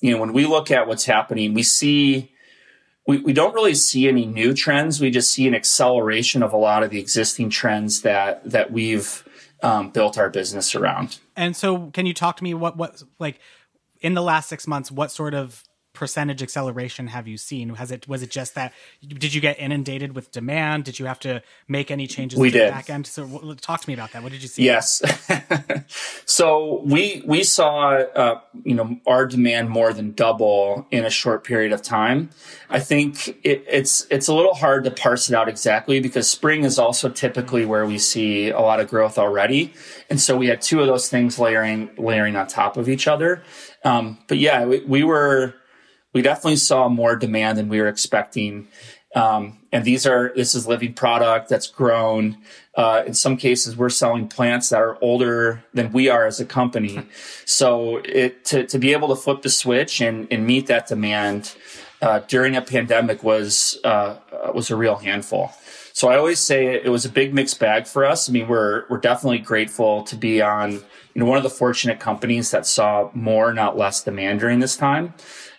you 0.00 0.12
know, 0.12 0.18
when 0.18 0.32
we 0.32 0.46
look 0.46 0.70
at 0.70 0.86
what's 0.86 1.06
happening, 1.06 1.54
we 1.54 1.62
see, 1.62 2.32
we, 3.06 3.18
we 3.18 3.32
don't 3.32 3.54
really 3.54 3.74
see 3.74 4.08
any 4.08 4.26
new 4.26 4.52
trends. 4.52 5.00
We 5.00 5.10
just 5.10 5.32
see 5.32 5.48
an 5.48 5.54
acceleration 5.54 6.42
of 6.42 6.52
a 6.52 6.58
lot 6.58 6.82
of 6.82 6.90
the 6.90 7.00
existing 7.00 7.50
trends 7.50 8.02
that, 8.02 8.48
that 8.48 8.72
we've 8.72 9.24
um, 9.62 9.90
built 9.90 10.18
our 10.18 10.28
business 10.28 10.74
around. 10.74 11.18
And 11.36 11.56
so 11.56 11.90
can 11.90 12.06
you 12.06 12.14
talk 12.14 12.36
to 12.38 12.44
me 12.44 12.54
what, 12.54 12.76
what, 12.76 13.02
like 13.18 13.40
in 14.00 14.14
the 14.14 14.22
last 14.22 14.48
six 14.48 14.66
months, 14.66 14.90
what 14.90 15.10
sort 15.10 15.34
of 15.34 15.62
percentage 15.92 16.42
acceleration 16.42 17.08
have 17.08 17.28
you 17.28 17.36
seen? 17.36 17.70
Has 17.70 17.90
it 17.90 18.08
was 18.08 18.22
it 18.22 18.30
just 18.30 18.54
that 18.54 18.72
did 19.06 19.34
you 19.34 19.40
get 19.40 19.58
inundated 19.58 20.14
with 20.14 20.30
demand? 20.30 20.84
Did 20.84 20.98
you 20.98 21.06
have 21.06 21.20
to 21.20 21.42
make 21.68 21.90
any 21.90 22.06
changes 22.06 22.38
we 22.38 22.50
to 22.50 22.58
did. 22.58 22.68
the 22.68 22.72
back 22.72 22.90
end? 22.90 23.06
So 23.06 23.54
talk 23.60 23.80
to 23.82 23.88
me 23.88 23.94
about 23.94 24.12
that. 24.12 24.22
What 24.22 24.32
did 24.32 24.42
you 24.42 24.48
see? 24.48 24.64
Yes. 24.64 25.02
so 26.24 26.82
we 26.84 27.22
we 27.26 27.42
saw 27.42 27.90
uh, 27.90 28.40
you 28.64 28.74
know 28.74 28.98
our 29.06 29.26
demand 29.26 29.70
more 29.70 29.92
than 29.92 30.12
double 30.12 30.86
in 30.90 31.04
a 31.04 31.10
short 31.10 31.44
period 31.44 31.72
of 31.72 31.82
time. 31.82 32.30
I 32.70 32.80
think 32.80 33.28
it, 33.44 33.64
it's 33.68 34.06
it's 34.10 34.28
a 34.28 34.34
little 34.34 34.54
hard 34.54 34.84
to 34.84 34.90
parse 34.90 35.28
it 35.28 35.34
out 35.34 35.48
exactly 35.48 36.00
because 36.00 36.28
spring 36.28 36.64
is 36.64 36.78
also 36.78 37.10
typically 37.10 37.66
where 37.66 37.84
we 37.84 37.98
see 37.98 38.50
a 38.50 38.60
lot 38.60 38.80
of 38.80 38.88
growth 38.88 39.18
already, 39.18 39.74
and 40.08 40.20
so 40.20 40.36
we 40.36 40.46
had 40.46 40.62
two 40.62 40.80
of 40.80 40.86
those 40.86 41.08
things 41.08 41.38
layering 41.38 41.90
layering 41.98 42.36
on 42.36 42.46
top 42.46 42.76
of 42.76 42.88
each 42.88 43.06
other. 43.06 43.42
Um, 43.84 44.18
but 44.28 44.38
yeah, 44.38 44.64
we, 44.64 44.80
we 44.80 45.04
were 45.04 45.54
we 46.12 46.22
definitely 46.22 46.56
saw 46.56 46.88
more 46.88 47.16
demand 47.16 47.58
than 47.58 47.68
we 47.68 47.80
were 47.80 47.88
expecting. 47.88 48.68
Um, 49.14 49.58
and 49.72 49.84
these 49.84 50.06
are 50.06 50.32
this 50.34 50.54
is 50.54 50.66
living 50.66 50.94
product 50.94 51.48
that's 51.48 51.66
grown. 51.66 52.38
Uh, 52.74 53.02
in 53.06 53.12
some 53.12 53.36
cases, 53.36 53.76
we're 53.76 53.90
selling 53.90 54.28
plants 54.28 54.70
that 54.70 54.80
are 54.80 54.96
older 55.02 55.62
than 55.74 55.92
we 55.92 56.08
are 56.08 56.26
as 56.26 56.40
a 56.40 56.46
company. 56.46 57.06
So 57.44 57.98
it 57.98 58.44
to 58.46 58.66
to 58.66 58.78
be 58.78 58.92
able 58.92 59.08
to 59.08 59.16
flip 59.16 59.42
the 59.42 59.50
switch 59.50 60.00
and 60.00 60.26
and 60.30 60.46
meet 60.46 60.66
that 60.68 60.86
demand 60.86 61.54
uh, 62.00 62.20
during 62.20 62.56
a 62.56 62.62
pandemic 62.62 63.22
was 63.22 63.78
uh, 63.84 64.16
was 64.54 64.70
a 64.70 64.76
real 64.76 64.96
handful. 64.96 65.52
So 65.94 66.08
I 66.08 66.16
always 66.16 66.38
say 66.38 66.76
it, 66.76 66.86
it 66.86 66.88
was 66.88 67.04
a 67.04 67.10
big 67.10 67.34
mixed 67.34 67.60
bag 67.60 67.86
for 67.86 68.04
us. 68.04 68.28
I 68.28 68.32
mean, 68.32 68.48
we're 68.48 68.84
we're 68.88 68.98
definitely 68.98 69.38
grateful 69.38 70.02
to 70.04 70.16
be 70.16 70.40
on 70.40 70.72
you 70.72 70.80
know 71.16 71.26
one 71.26 71.36
of 71.36 71.44
the 71.44 71.50
fortunate 71.50 72.00
companies 72.00 72.50
that 72.50 72.66
saw 72.66 73.10
more, 73.14 73.52
not 73.52 73.76
less, 73.76 74.02
demand 74.02 74.40
during 74.40 74.60
this 74.60 74.76
time. 74.76 75.14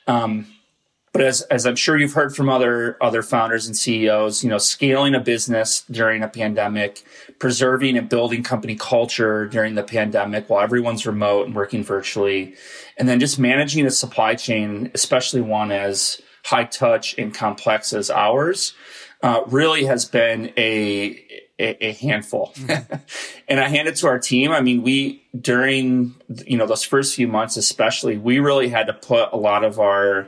Um, 0.07 0.47
but 1.13 1.21
as, 1.21 1.41
as 1.43 1.67
I'm 1.67 1.75
sure 1.75 1.95
you've 1.95 2.13
heard 2.13 2.35
from 2.35 2.49
other 2.49 2.97
other 2.99 3.21
founders 3.21 3.67
and 3.67 3.77
CEOs, 3.77 4.43
you 4.43 4.49
know, 4.49 4.57
scaling 4.57 5.13
a 5.13 5.19
business 5.19 5.83
during 5.91 6.23
a 6.23 6.27
pandemic, 6.27 7.03
preserving 7.37 7.97
and 7.97 8.09
building 8.09 8.41
company 8.41 8.75
culture 8.75 9.45
during 9.45 9.75
the 9.75 9.83
pandemic 9.83 10.49
while 10.49 10.63
everyone's 10.63 11.05
remote 11.05 11.45
and 11.45 11.55
working 11.55 11.83
virtually, 11.83 12.55
and 12.97 13.07
then 13.07 13.19
just 13.19 13.37
managing 13.37 13.85
a 13.85 13.91
supply 13.91 14.33
chain, 14.33 14.89
especially 14.95 15.41
one 15.41 15.71
as 15.71 16.19
high 16.45 16.65
touch 16.65 17.15
and 17.19 17.33
complex 17.33 17.93
as 17.93 18.09
ours, 18.09 18.73
uh, 19.21 19.41
really 19.47 19.85
has 19.85 20.05
been 20.05 20.51
a 20.57 21.23
a, 21.63 21.85
a 21.87 21.93
handful. 21.93 22.53
Mm-hmm. 22.55 22.95
and 23.47 23.59
I 23.59 23.69
hand 23.69 23.87
it 23.87 23.95
to 23.97 24.07
our 24.07 24.19
team. 24.19 24.51
I 24.51 24.61
mean, 24.61 24.83
we 24.83 25.23
during 25.39 26.15
you 26.45 26.57
know 26.57 26.65
those 26.65 26.83
first 26.83 27.15
few 27.15 27.27
months, 27.27 27.57
especially, 27.57 28.17
we 28.17 28.39
really 28.39 28.69
had 28.69 28.87
to 28.87 28.93
put 28.93 29.29
a 29.31 29.37
lot 29.37 29.63
of 29.63 29.79
our 29.79 30.27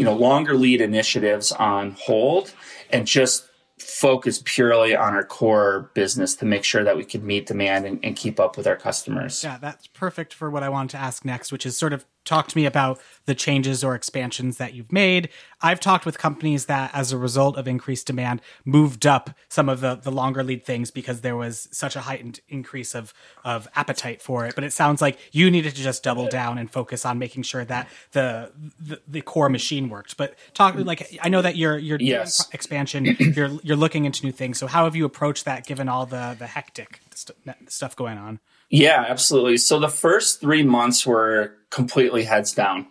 you 0.00 0.04
know, 0.06 0.14
longer 0.14 0.54
lead 0.54 0.80
initiatives 0.80 1.52
on 1.52 1.90
hold 1.90 2.54
and 2.90 3.06
just 3.06 3.46
focus 3.78 4.40
purely 4.46 4.96
on 4.96 5.12
our 5.12 5.24
core 5.24 5.90
business 5.92 6.34
to 6.36 6.46
make 6.46 6.64
sure 6.64 6.82
that 6.82 6.96
we 6.96 7.04
could 7.04 7.22
meet 7.22 7.46
demand 7.46 7.84
and, 7.84 8.02
and, 8.02 8.16
keep 8.16 8.40
up 8.40 8.56
with 8.56 8.66
our 8.66 8.76
customers. 8.76 9.44
Yeah, 9.44 9.58
that's 9.58 9.86
perfect 9.88 10.32
for 10.32 10.50
what 10.50 10.62
I 10.62 10.70
wanted 10.70 10.92
to 10.92 10.96
ask 10.96 11.22
next, 11.24 11.52
which 11.52 11.66
is 11.66 11.76
sort 11.76 11.92
of 11.92 12.06
talk 12.24 12.48
to 12.48 12.56
me 12.56 12.66
about 12.66 13.00
the 13.26 13.34
changes 13.34 13.82
or 13.82 13.94
expansions 13.94 14.58
that 14.58 14.74
you've 14.74 14.92
made. 14.92 15.28
I've 15.60 15.80
talked 15.80 16.04
with 16.04 16.18
companies 16.18 16.66
that, 16.66 16.90
as 16.94 17.12
a 17.12 17.18
result 17.18 17.56
of 17.56 17.68
increased 17.68 18.06
demand, 18.06 18.40
moved 18.64 19.06
up 19.06 19.30
some 19.48 19.68
of 19.68 19.80
the, 19.80 19.94
the 19.94 20.10
longer 20.10 20.42
lead 20.42 20.64
things 20.64 20.90
because 20.90 21.20
there 21.20 21.36
was 21.36 21.68
such 21.70 21.96
a 21.96 22.00
heightened 22.00 22.40
increase 22.48 22.94
of, 22.94 23.12
of 23.44 23.68
appetite 23.74 24.20
for 24.22 24.46
it. 24.46 24.54
But 24.54 24.64
it 24.64 24.72
sounds 24.72 25.00
like 25.00 25.18
you 25.32 25.50
needed 25.50 25.74
to 25.76 25.82
just 25.82 26.02
double 26.02 26.28
down 26.28 26.58
and 26.58 26.70
focus 26.70 27.04
on 27.04 27.18
making 27.18 27.42
sure 27.42 27.64
that 27.64 27.88
the 28.12 28.52
the, 28.78 29.00
the 29.06 29.20
core 29.20 29.48
machine 29.48 29.88
worked. 29.88 30.16
But 30.16 30.34
talk 30.54 30.74
like 30.76 31.18
I 31.22 31.28
know 31.28 31.42
that 31.42 31.56
you're 31.56 31.78
you're 31.78 31.98
yes. 32.00 32.48
expansion, 32.52 33.04
you're 33.18 33.50
you're 33.62 33.76
looking 33.76 34.04
into 34.04 34.24
new 34.24 34.32
things. 34.32 34.58
So 34.58 34.66
how 34.66 34.84
have 34.84 34.96
you 34.96 35.04
approached 35.04 35.44
that 35.44 35.66
given 35.66 35.88
all 35.88 36.06
the 36.06 36.36
the 36.38 36.46
hectic 36.46 37.00
st- 37.14 37.36
stuff 37.70 37.96
going 37.96 38.18
on? 38.18 38.40
Yeah, 38.70 39.04
absolutely. 39.08 39.58
So 39.58 39.80
the 39.80 39.88
first 39.88 40.40
three 40.40 40.62
months 40.62 41.04
were 41.04 41.52
completely 41.70 42.24
heads 42.24 42.52
down. 42.52 42.86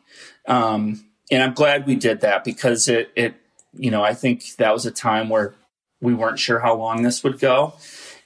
Um, 0.46 1.06
and 1.32 1.42
I'm 1.42 1.54
glad 1.54 1.88
we 1.88 1.96
did 1.96 2.22
that 2.22 2.44
because 2.44 2.88
it, 2.90 3.12
it, 3.16 3.36
you 3.74 3.90
know, 3.90 4.04
I 4.04 4.14
think 4.14 4.56
that 4.58 4.74
was 4.74 4.86
a 4.86 4.92
time 4.92 5.30
where 5.30 5.56
we 6.02 6.14
weren't 6.14 6.40
sure 6.40 6.60
how 6.60 6.76
long 6.76 7.04
this 7.04 7.24
would 7.24 7.40
go. 7.40 7.74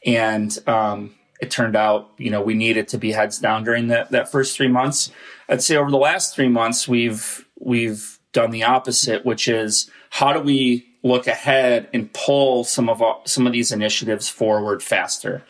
And, 0.06 0.58
um, 0.68 1.16
it 1.42 1.52
turned 1.52 1.76
out, 1.76 2.12
you 2.18 2.32
know, 2.32 2.42
we 2.42 2.54
needed 2.54 2.88
to 2.90 2.98
be 2.98 3.12
heads 3.12 3.38
down 3.38 3.66
during 3.66 3.88
that, 3.88 4.12
that 4.12 4.32
first 4.32 4.56
three 4.56 4.70
months. 4.70 5.12
I'd 5.50 5.62
say 5.62 5.76
over 5.76 5.92
the 5.92 5.98
last 5.98 6.34
three 6.34 6.48
months, 6.48 6.88
we've, 6.88 7.46
we've 7.60 8.18
done 8.32 8.52
the 8.52 8.64
opposite, 8.64 9.26
which 9.26 9.48
is 9.48 9.92
how 10.10 10.32
do 10.32 10.40
we 10.40 10.88
look 11.04 11.28
ahead 11.28 11.90
and 11.94 12.12
pull 12.14 12.64
some 12.64 12.88
of 12.88 13.02
our, 13.02 13.20
some 13.26 13.46
of 13.46 13.52
these 13.52 13.74
initiatives 13.74 14.30
forward 14.30 14.82
faster? 14.82 15.44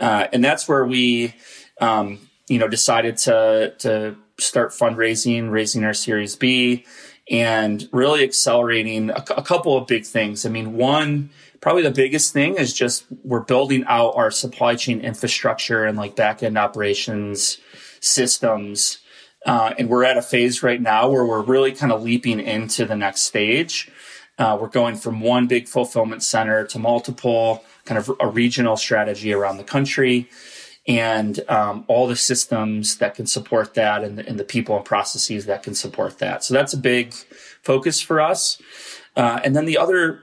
Uh, 0.00 0.26
and 0.32 0.44
that's 0.44 0.68
where 0.68 0.84
we, 0.84 1.34
um, 1.80 2.18
you 2.48 2.58
know, 2.58 2.68
decided 2.68 3.16
to 3.18 3.74
to 3.78 4.16
start 4.38 4.70
fundraising, 4.70 5.50
raising 5.50 5.84
our 5.84 5.94
Series 5.94 6.36
B, 6.36 6.84
and 7.30 7.88
really 7.92 8.24
accelerating 8.24 9.10
a, 9.10 9.24
a 9.36 9.42
couple 9.42 9.76
of 9.76 9.86
big 9.86 10.04
things. 10.04 10.44
I 10.44 10.48
mean, 10.48 10.74
one 10.74 11.30
probably 11.64 11.82
the 11.82 11.90
biggest 11.90 12.34
thing 12.34 12.56
is 12.56 12.74
just 12.74 13.06
we're 13.24 13.40
building 13.40 13.84
out 13.86 14.10
our 14.16 14.30
supply 14.30 14.74
chain 14.74 15.00
infrastructure 15.00 15.86
and 15.86 15.96
like 15.96 16.14
back 16.14 16.42
end 16.42 16.58
operations 16.58 17.56
systems. 18.00 18.98
Uh, 19.46 19.72
and 19.78 19.88
we're 19.88 20.04
at 20.04 20.18
a 20.18 20.22
phase 20.22 20.62
right 20.62 20.80
now 20.80 21.08
where 21.08 21.24
we're 21.24 21.40
really 21.40 21.72
kind 21.72 21.90
of 21.90 22.02
leaping 22.02 22.38
into 22.38 22.84
the 22.84 22.94
next 22.94 23.22
stage. 23.22 23.90
Uh, 24.38 24.58
we're 24.60 24.68
going 24.68 24.94
from 24.94 25.22
one 25.22 25.46
big 25.46 25.66
fulfillment 25.66 26.22
center 26.22 26.66
to 26.66 26.78
multiple 26.78 27.64
kind 27.84 27.98
of 27.98 28.10
a 28.20 28.26
regional 28.26 28.76
strategy 28.76 29.32
around 29.32 29.58
the 29.58 29.64
country 29.64 30.28
and 30.86 31.40
um, 31.48 31.84
all 31.88 32.06
the 32.06 32.16
systems 32.16 32.98
that 32.98 33.14
can 33.14 33.26
support 33.26 33.74
that 33.74 34.04
and 34.04 34.18
the, 34.18 34.28
and 34.28 34.38
the, 34.38 34.44
people 34.44 34.76
and 34.76 34.84
processes 34.84 35.46
that 35.46 35.62
can 35.62 35.74
support 35.74 36.18
that. 36.18 36.44
So 36.44 36.52
that's 36.52 36.74
a 36.74 36.78
big 36.78 37.14
focus 37.62 38.00
for 38.00 38.20
us. 38.20 38.60
Uh, 39.16 39.40
and 39.42 39.56
then 39.56 39.64
the 39.64 39.78
other, 39.78 40.20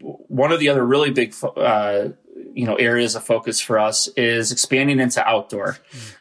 one 0.00 0.50
of 0.50 0.60
the 0.60 0.68
other 0.70 0.84
really 0.84 1.10
big, 1.10 1.34
uh, 1.56 2.08
you 2.54 2.64
know, 2.64 2.76
areas 2.76 3.14
of 3.16 3.24
focus 3.24 3.60
for 3.60 3.78
us 3.78 4.08
is 4.08 4.50
expanding 4.50 4.98
into 4.98 5.26
outdoor. 5.26 5.76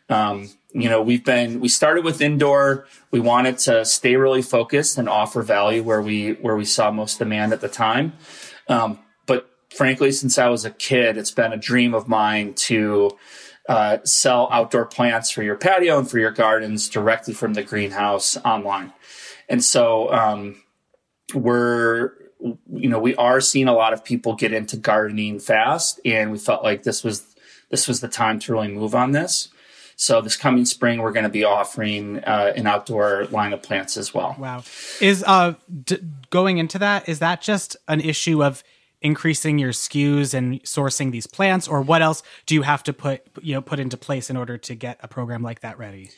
Um, 0.09 0.49
you 0.73 0.89
know, 0.89 1.01
we've 1.01 1.23
been, 1.23 1.61
we 1.61 1.69
started 1.69 2.03
with 2.03 2.19
indoor. 2.21 2.87
We 3.11 3.21
wanted 3.21 3.57
to 3.59 3.85
stay 3.85 4.17
really 4.17 4.41
focused 4.41 4.97
and 4.97 5.07
offer 5.07 5.41
value 5.41 5.81
where 5.81 6.01
we, 6.01 6.33
where 6.33 6.57
we 6.57 6.65
saw 6.65 6.91
most 6.91 7.19
demand 7.19 7.53
at 7.53 7.61
the 7.61 7.69
time. 7.69 8.13
Um, 8.67 8.99
frankly, 9.69 10.11
since 10.11 10.37
I 10.37 10.49
was 10.49 10.65
a 10.65 10.71
kid, 10.71 11.17
it's 11.17 11.31
been 11.31 11.53
a 11.53 11.57
dream 11.57 11.93
of 11.93 12.07
mine 12.07 12.53
to 12.55 13.17
uh, 13.67 13.97
sell 14.03 14.47
outdoor 14.51 14.85
plants 14.85 15.29
for 15.29 15.43
your 15.43 15.55
patio 15.55 15.99
and 15.99 16.09
for 16.09 16.19
your 16.19 16.31
gardens 16.31 16.87
directly 16.89 17.33
from 17.33 17.53
the 17.53 17.63
greenhouse 17.63 18.37
online. 18.37 18.93
And 19.49 19.63
so 19.63 20.11
um, 20.11 20.61
we're, 21.33 22.13
you 22.39 22.89
know, 22.89 22.99
we 22.99 23.15
are 23.15 23.41
seeing 23.41 23.67
a 23.67 23.73
lot 23.73 23.93
of 23.93 24.03
people 24.03 24.35
get 24.35 24.53
into 24.53 24.77
gardening 24.77 25.39
fast, 25.39 25.99
and 26.05 26.31
we 26.31 26.37
felt 26.37 26.63
like 26.63 26.83
this 26.83 27.03
was 27.03 27.25
this 27.69 27.87
was 27.87 27.99
the 27.99 28.07
time 28.07 28.39
to 28.39 28.53
really 28.53 28.69
move 28.69 28.95
on 28.95 29.11
this. 29.11 29.49
So 29.99 30.21
this 30.21 30.37
coming 30.37 30.63
spring, 30.65 31.01
we're 31.01 31.11
going 31.11 31.23
to 31.23 31.29
be 31.29 31.43
offering 31.43 32.23
uh, 32.23 32.53
an 32.55 32.67
outdoor 32.67 33.25
line 33.31 33.51
of 33.51 33.63
plants 33.63 33.97
as 33.97 34.13
well. 34.13 34.35
Wow, 34.37 34.63
is 35.01 35.23
uh, 35.25 35.55
d- 35.83 35.99
going 36.29 36.59
into 36.59 36.79
that 36.79 37.09
is 37.09 37.19
that 37.19 37.41
just 37.41 37.75
an 37.87 37.99
issue 37.99 38.43
of 38.43 38.63
increasing 39.01 39.59
your 39.59 39.71
SKUs 39.71 40.33
and 40.33 40.61
sourcing 40.63 41.11
these 41.11 41.27
plants 41.27 41.67
or 41.67 41.81
what 41.81 42.01
else 42.01 42.23
do 42.45 42.55
you 42.55 42.63
have 42.63 42.83
to 42.83 42.93
put 42.93 43.23
you 43.41 43.53
know 43.53 43.61
put 43.61 43.79
into 43.79 43.97
place 43.97 44.29
in 44.29 44.37
order 44.37 44.57
to 44.57 44.75
get 44.75 44.99
a 45.01 45.07
program 45.07 45.43
like 45.43 45.59
that 45.61 45.77
ready? 45.77 46.11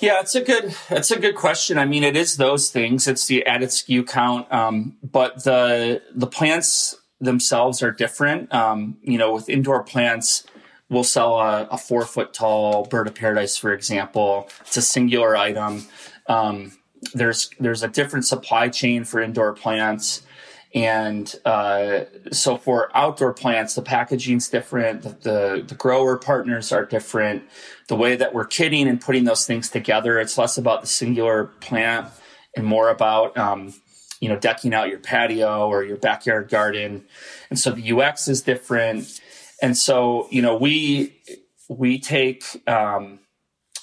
Yeah 0.00 0.20
it's 0.20 0.34
a 0.34 0.42
good 0.42 0.74
it's 0.90 1.10
a 1.10 1.18
good 1.18 1.34
question. 1.34 1.78
I 1.78 1.86
mean 1.86 2.04
it 2.04 2.16
is 2.16 2.36
those 2.36 2.70
things. 2.70 3.06
It's 3.08 3.26
the 3.26 3.46
added 3.46 3.70
sku 3.70 4.06
count 4.06 4.50
um, 4.52 4.96
but 5.02 5.44
the 5.44 6.02
the 6.14 6.26
plants 6.26 6.96
themselves 7.20 7.82
are 7.82 7.90
different. 7.90 8.52
Um, 8.52 8.98
you 9.02 9.18
know 9.18 9.32
with 9.32 9.48
indoor 9.48 9.82
plants 9.82 10.44
we'll 10.90 11.04
sell 11.04 11.38
a, 11.38 11.64
a, 11.70 11.76
four 11.76 12.06
foot 12.06 12.32
tall 12.32 12.86
bird 12.86 13.06
of 13.06 13.14
paradise 13.14 13.56
for 13.56 13.72
example. 13.72 14.48
It's 14.60 14.76
a 14.76 14.82
singular 14.82 15.36
item. 15.36 15.86
Um, 16.26 16.72
there's 17.14 17.50
there's 17.58 17.82
a 17.82 17.88
different 17.88 18.26
supply 18.26 18.68
chain 18.68 19.04
for 19.04 19.20
indoor 19.20 19.54
plants 19.54 20.22
and 20.78 21.34
uh, 21.44 22.04
so 22.30 22.56
for 22.56 22.96
outdoor 22.96 23.32
plants, 23.34 23.74
the 23.74 23.82
packaging's 23.82 24.48
different. 24.48 25.02
The, 25.02 25.08
the, 25.08 25.64
the, 25.66 25.74
grower 25.74 26.16
partners 26.16 26.70
are 26.70 26.84
different. 26.84 27.42
The 27.88 27.96
way 27.96 28.14
that 28.14 28.32
we're 28.32 28.46
kitting 28.46 28.88
and 28.88 29.00
putting 29.00 29.24
those 29.24 29.44
things 29.44 29.70
together, 29.70 30.20
it's 30.20 30.38
less 30.38 30.56
about 30.56 30.82
the 30.82 30.86
singular 30.86 31.46
plant 31.46 32.06
and 32.54 32.64
more 32.64 32.90
about, 32.90 33.36
um, 33.36 33.74
you 34.20 34.28
know, 34.28 34.38
decking 34.38 34.72
out 34.72 34.88
your 34.88 35.00
patio 35.00 35.66
or 35.66 35.82
your 35.82 35.96
backyard 35.96 36.48
garden. 36.48 37.06
And 37.50 37.58
so 37.58 37.72
the 37.72 37.92
UX 37.92 38.28
is 38.28 38.42
different. 38.42 39.20
And 39.60 39.76
so, 39.76 40.28
you 40.30 40.42
know, 40.42 40.56
we, 40.56 41.20
we 41.68 41.98
take, 41.98 42.44
um, 42.68 43.18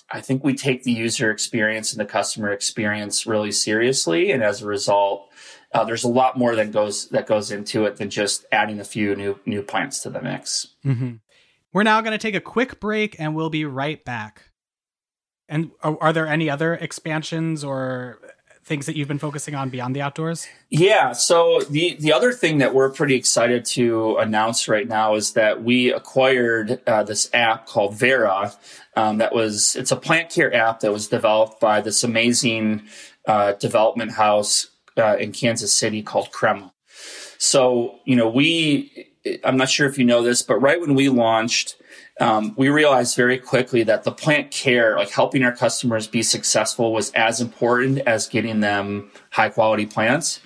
I 0.10 0.22
think 0.22 0.46
we 0.46 0.54
take 0.54 0.84
the 0.84 0.94
user 0.94 1.30
experience 1.30 1.92
and 1.92 2.00
the 2.00 2.10
customer 2.10 2.52
experience 2.52 3.26
really 3.26 3.52
seriously, 3.52 4.32
and 4.32 4.42
as 4.42 4.62
a 4.62 4.66
result, 4.66 5.30
uh, 5.76 5.84
there's 5.84 6.06
a 6.06 6.10
lot 6.10 6.38
more 6.38 6.56
that 6.56 6.72
goes 6.72 7.10
that 7.10 7.28
goes 7.28 7.52
into 7.52 7.84
it 7.84 7.98
than 7.98 8.10
just 8.10 8.46
adding 8.52 8.80
a 8.80 8.86
few 8.86 9.14
new 9.16 9.38
new 9.46 9.62
plants 9.62 10.00
to 10.00 10.10
the 10.10 10.22
mix. 10.22 10.68
Mm-hmm. 10.86 11.16
We're 11.74 11.84
now 11.84 12.00
going 12.00 12.14
to 12.14 12.18
take 12.18 12.34
a 12.34 12.40
quick 12.40 12.80
break, 12.80 13.18
and 13.20 13.36
we'll 13.36 13.50
be 13.50 13.66
right 13.66 14.04
back. 14.06 14.44
And 15.50 15.72
are, 15.84 15.98
are 16.00 16.14
there 16.14 16.28
any 16.28 16.50
other 16.50 16.76
expansions 16.76 17.62
or 17.62 18.20
things 18.64 18.86
that 18.86 18.96
you've 18.96 19.10
been 19.10 19.20
focusing 19.20 19.54
on 19.54 19.70
beyond 19.70 19.98
the 19.98 20.02
outdoors? 20.02 20.48
Yeah. 20.70 21.12
So 21.12 21.60
the 21.70 21.98
the 22.00 22.14
other 22.14 22.32
thing 22.32 22.60
that 22.60 22.74
we're 22.74 22.90
pretty 22.90 23.16
excited 23.16 23.66
to 23.66 24.16
announce 24.16 24.70
right 24.70 24.88
now 24.88 25.16
is 25.16 25.34
that 25.34 25.62
we 25.62 25.92
acquired 25.92 26.82
uh, 26.88 27.04
this 27.04 27.30
app 27.34 27.68
called 27.68 27.96
Vera. 27.96 28.54
Um, 28.96 29.18
that 29.18 29.36
was 29.36 29.76
it's 29.76 29.92
a 29.92 29.98
plant 29.98 30.30
care 30.30 30.56
app 30.56 30.80
that 30.80 30.94
was 30.94 31.10
developed 31.10 31.60
by 31.60 31.82
this 31.82 32.02
amazing 32.02 32.84
uh, 33.28 33.52
development 33.54 34.14
house 34.14 34.70
uh, 34.98 35.18
in 35.18 35.32
Kansas 35.32 35.76
City 35.76 36.02
called 36.02 36.32
Crema. 36.32 36.74
So 37.38 38.00
you 38.06 38.16
know 38.16 38.30
we 38.30 39.08
I'm 39.44 39.58
not 39.58 39.70
sure 39.70 39.88
if 39.88 39.98
you 39.98 40.06
know 40.06 40.22
this, 40.22 40.42
but 40.42 40.58
right 40.58 40.80
when 40.80 40.96
we 40.96 41.10
launched 41.10 41.76
um, 42.22 42.54
we 42.56 42.70
realized 42.70 43.16
very 43.18 43.38
quickly 43.38 43.84
that 43.84 44.04
the 44.04 44.12
plant 44.12 44.52
care, 44.52 44.96
like 44.96 45.10
helping 45.10 45.44
our 45.44 45.52
customers 45.52 46.08
be 46.08 46.24
successful, 46.24 46.94
was 46.94 47.12
as 47.12 47.42
important 47.42 48.00
as 48.00 48.28
getting 48.28 48.62
them 48.62 49.12
high 49.32 49.50
quality 49.50 49.86
plants. 49.86 50.40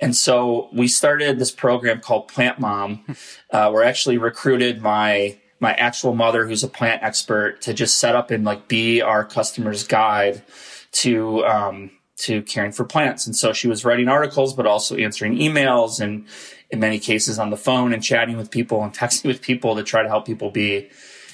And 0.00 0.16
so 0.16 0.68
we 0.72 0.88
started 0.88 1.38
this 1.38 1.52
program 1.52 2.00
called 2.00 2.28
Plant 2.28 2.58
Mom. 2.58 3.04
Uh, 3.50 3.70
we're 3.72 3.84
actually 3.84 4.18
recruited 4.18 4.82
my 4.82 5.38
my 5.60 5.72
actual 5.74 6.14
mother, 6.14 6.46
who's 6.46 6.64
a 6.64 6.68
plant 6.68 7.02
expert, 7.02 7.62
to 7.62 7.72
just 7.72 7.98
set 7.98 8.16
up 8.16 8.32
and 8.32 8.44
like 8.44 8.66
be 8.66 9.00
our 9.00 9.24
customer's 9.24 9.86
guide 9.86 10.42
to 10.90 11.46
um, 11.46 11.90
to 12.16 12.42
caring 12.42 12.72
for 12.72 12.84
plants. 12.84 13.26
And 13.26 13.34
so 13.34 13.52
she 13.52 13.68
was 13.68 13.84
writing 13.84 14.08
articles, 14.08 14.54
but 14.54 14.66
also 14.66 14.96
answering 14.96 15.36
emails 15.36 16.00
and 16.00 16.26
in 16.70 16.80
many 16.80 16.98
cases 16.98 17.38
on 17.38 17.50
the 17.50 17.56
phone 17.56 17.92
and 17.92 18.02
chatting 18.02 18.36
with 18.36 18.50
people 18.50 18.82
and 18.82 18.92
texting 18.96 19.26
with 19.26 19.40
people 19.40 19.76
to 19.76 19.82
try 19.82 20.02
to 20.02 20.08
help 20.08 20.26
people 20.26 20.50
be, 20.50 20.88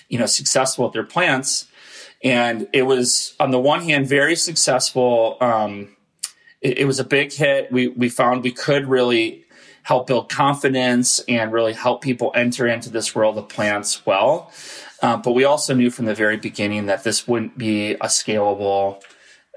you 0.08 0.18
know, 0.18 0.26
successful 0.26 0.84
with 0.84 0.92
their 0.92 1.04
plants. 1.04 1.66
And 2.22 2.68
it 2.72 2.82
was 2.82 3.34
on 3.40 3.50
the 3.50 3.60
one 3.60 3.82
hand 3.82 4.06
very 4.06 4.36
successful. 4.36 5.36
Um, 5.40 5.96
it, 6.60 6.78
it 6.78 6.84
was 6.84 6.98
a 6.98 7.04
big 7.04 7.32
hit. 7.32 7.72
We 7.72 7.88
we 7.88 8.08
found 8.08 8.42
we 8.42 8.52
could 8.52 8.86
really 8.86 9.44
help 9.82 10.06
build 10.06 10.28
confidence 10.28 11.20
and 11.26 11.52
really 11.52 11.72
help 11.72 12.02
people 12.02 12.30
enter 12.34 12.66
into 12.66 12.90
this 12.90 13.14
world 13.14 13.38
of 13.38 13.48
plants 13.48 14.04
well. 14.04 14.52
Um, 15.02 15.22
but 15.22 15.32
we 15.32 15.44
also 15.44 15.74
knew 15.74 15.90
from 15.90 16.04
the 16.04 16.14
very 16.14 16.36
beginning 16.36 16.86
that 16.86 17.04
this 17.04 17.26
wouldn't 17.26 17.56
be 17.56 17.92
a 17.92 18.06
scalable 18.06 19.02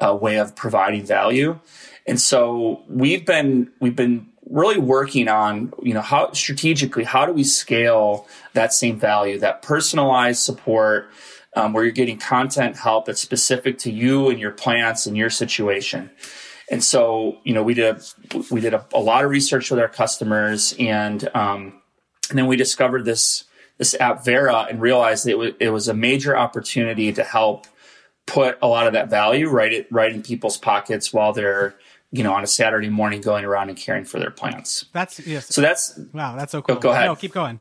uh, 0.01 0.15
way 0.15 0.37
of 0.37 0.55
providing 0.55 1.05
value. 1.05 1.59
And 2.05 2.19
so 2.19 2.83
we've 2.87 3.25
been 3.25 3.71
we've 3.79 3.95
been 3.95 4.27
really 4.49 4.77
working 4.77 5.27
on, 5.27 5.73
you 5.81 5.93
know, 5.93 6.01
how 6.01 6.31
strategically, 6.33 7.03
how 7.03 7.25
do 7.25 7.31
we 7.31 7.43
scale 7.43 8.27
that 8.53 8.73
same 8.73 8.99
value, 8.99 9.39
that 9.39 9.61
personalized 9.61 10.41
support, 10.41 11.09
um, 11.55 11.73
where 11.73 11.83
you're 11.83 11.93
getting 11.93 12.17
content 12.17 12.77
help 12.77 13.05
that's 13.05 13.21
specific 13.21 13.77
to 13.77 13.91
you 13.91 14.29
and 14.29 14.39
your 14.39 14.51
plants 14.51 15.05
and 15.05 15.15
your 15.15 15.29
situation. 15.29 16.09
And 16.69 16.83
so, 16.83 17.37
you 17.43 17.53
know, 17.53 17.63
we 17.63 17.73
did 17.73 18.01
we 18.49 18.61
did 18.61 18.73
a, 18.73 18.85
a 18.93 18.99
lot 18.99 19.23
of 19.23 19.29
research 19.29 19.69
with 19.69 19.79
our 19.79 19.89
customers, 19.89 20.73
and 20.79 21.27
um, 21.35 21.81
and 22.29 22.37
then 22.37 22.47
we 22.47 22.55
discovered 22.55 23.05
this 23.05 23.43
this 23.77 23.95
app 23.99 24.23
Vera 24.23 24.67
and 24.69 24.81
realized 24.81 25.27
it, 25.27 25.33
w- 25.33 25.55
it 25.59 25.69
was 25.69 25.87
a 25.87 25.93
major 25.93 26.37
opportunity 26.37 27.11
to 27.11 27.23
help 27.23 27.67
put 28.25 28.57
a 28.61 28.67
lot 28.67 28.87
of 28.87 28.93
that 28.93 29.09
value 29.09 29.49
right 29.49 29.73
it 29.73 29.87
right 29.91 30.13
in 30.13 30.23
people's 30.23 30.57
pockets 30.57 31.11
while 31.13 31.33
they're 31.33 31.75
you 32.13 32.21
know, 32.21 32.31
on 32.31 32.43
a 32.43 32.47
Saturday 32.47 32.89
morning 32.89 33.21
going 33.21 33.43
around 33.43 33.69
and 33.69 33.77
caring 33.77 34.05
for 34.05 34.19
their 34.19 34.29
plants. 34.29 34.85
That's 34.93 35.19
yes. 35.25 35.47
So 35.47 35.61
that's 35.61 35.99
wow, 36.13 36.35
that's 36.35 36.51
so 36.51 36.61
cool. 36.61 36.75
Go, 36.75 36.81
go 36.81 36.91
ahead. 36.91 37.07
No, 37.07 37.15
keep 37.15 37.33
going. 37.33 37.59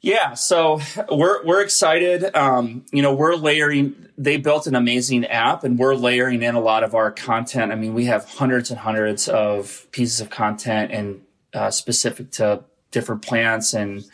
Yeah, 0.00 0.34
so 0.34 0.80
we're 1.10 1.44
we're 1.44 1.60
excited. 1.60 2.36
Um, 2.36 2.86
you 2.92 3.02
know, 3.02 3.12
we're 3.12 3.34
layering. 3.34 3.96
They 4.16 4.36
built 4.36 4.68
an 4.68 4.76
amazing 4.76 5.24
app, 5.26 5.64
and 5.64 5.76
we're 5.76 5.96
layering 5.96 6.44
in 6.44 6.54
a 6.54 6.60
lot 6.60 6.84
of 6.84 6.94
our 6.94 7.10
content. 7.10 7.72
I 7.72 7.74
mean, 7.74 7.94
we 7.94 8.04
have 8.04 8.26
hundreds 8.26 8.70
and 8.70 8.78
hundreds 8.78 9.28
of 9.28 9.88
pieces 9.90 10.20
of 10.20 10.30
content 10.30 10.92
and 10.92 11.22
uh, 11.52 11.72
specific 11.72 12.30
to 12.32 12.62
different 12.92 13.22
plants 13.22 13.74
and 13.74 14.04